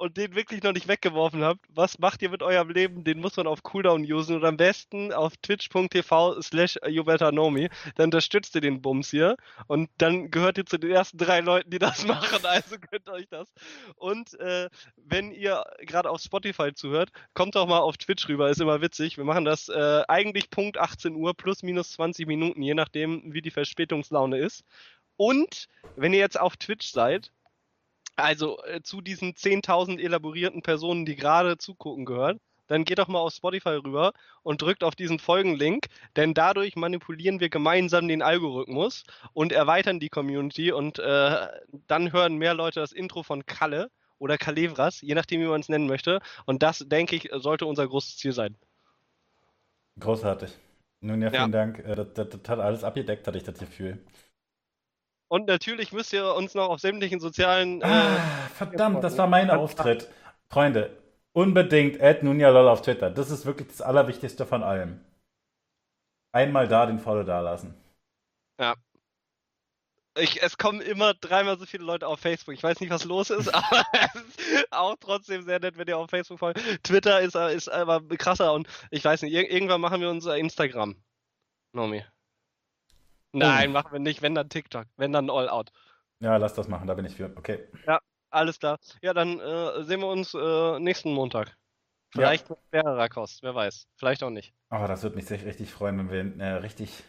[0.00, 3.04] und den wirklich noch nicht weggeworfen habt, was macht ihr mit eurem Leben?
[3.04, 7.68] Den muss man auf Cooldown usen und am besten auf twitch.tv slash youbetternowme.
[7.96, 9.36] Dann unterstützt ihr den Bums hier
[9.66, 13.28] und dann gehört ihr zu den ersten drei Leuten, die das machen, also könnt euch
[13.28, 13.52] das.
[13.96, 18.62] Und äh, wenn ihr gerade auf Spotify zuhört, kommt doch mal auf Twitch rüber, ist
[18.62, 19.18] immer witzig.
[19.18, 23.42] Wir machen das äh, eigentlich Punkt 18 Uhr plus minus 20 Minuten, je nachdem, wie
[23.42, 24.64] die Verspätungslaune ist.
[25.18, 27.32] Und wenn ihr jetzt auf Twitch seid,
[28.22, 32.40] also äh, zu diesen 10.000 elaborierten Personen, die gerade zugucken gehören,
[32.70, 34.12] dann geht doch mal auf Spotify rüber
[34.42, 40.08] und drückt auf diesen Folgenlink, denn dadurch manipulieren wir gemeinsam den Algorithmus und erweitern die
[40.08, 41.48] Community und äh,
[41.88, 45.68] dann hören mehr Leute das Intro von Kalle oder Kalevras, je nachdem, wie man es
[45.68, 46.20] nennen möchte.
[46.46, 48.56] Und das, denke ich, sollte unser großes Ziel sein.
[49.98, 50.50] Großartig.
[51.00, 51.48] Nun ja, vielen ja.
[51.48, 51.78] Dank.
[51.80, 53.98] Äh, das, das, das, hat alles abgedeckt, hatte ich das Gefühl.
[55.30, 57.82] Und natürlich müsst ihr uns noch auf sämtlichen sozialen.
[57.82, 58.16] Äh, ah,
[58.52, 60.08] verdammt, das war mein Auftritt.
[60.48, 60.90] Freunde,
[61.32, 63.10] unbedingt add Nunjalol auf Twitter.
[63.10, 65.00] Das ist wirklich das Allerwichtigste von allem.
[66.32, 67.74] Einmal da den Follow da lassen.
[68.58, 68.74] Ja.
[70.18, 72.54] Ich, es kommen immer dreimal so viele Leute auf Facebook.
[72.54, 75.96] Ich weiß nicht, was los ist, aber es ist auch trotzdem sehr nett, wenn ihr
[75.96, 76.60] auf Facebook folgt.
[76.82, 80.96] Twitter ist, ist aber krasser und ich weiß nicht, irgendwann machen wir unser Instagram.
[81.72, 82.04] Nomi.
[83.32, 83.72] Nein, oh.
[83.72, 84.22] machen wir nicht.
[84.22, 84.86] Wenn dann TikTok.
[84.96, 85.70] Wenn dann All Out.
[86.20, 87.32] Ja, lass das machen, da bin ich für.
[87.36, 87.66] Okay.
[87.86, 88.00] Ja,
[88.30, 88.78] alles klar.
[89.02, 91.56] Ja, dann äh, sehen wir uns äh, nächsten Montag.
[92.12, 92.56] Vielleicht ja.
[92.56, 93.86] mit schwererer Kost, wer weiß.
[93.96, 94.52] Vielleicht auch nicht.
[94.68, 97.04] Aber oh, das würde mich richtig freuen, wenn wir äh, richtig,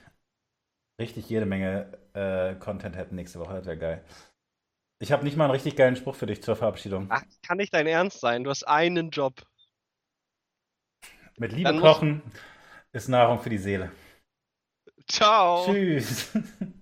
[0.99, 3.55] richtig jede Menge äh, Content hätten nächste Woche.
[3.55, 4.05] Das wäre geil.
[4.99, 7.07] Ich habe nicht mal einen richtig geilen Spruch für dich zur Verabschiedung.
[7.09, 8.43] Ach, kann nicht dein Ernst sein.
[8.43, 9.41] Du hast einen Job.
[11.37, 12.21] Mit Liebe kochen
[12.91, 13.91] ist Nahrung für die Seele.
[15.11, 15.65] Ciao.
[15.65, 16.29] Tschüss.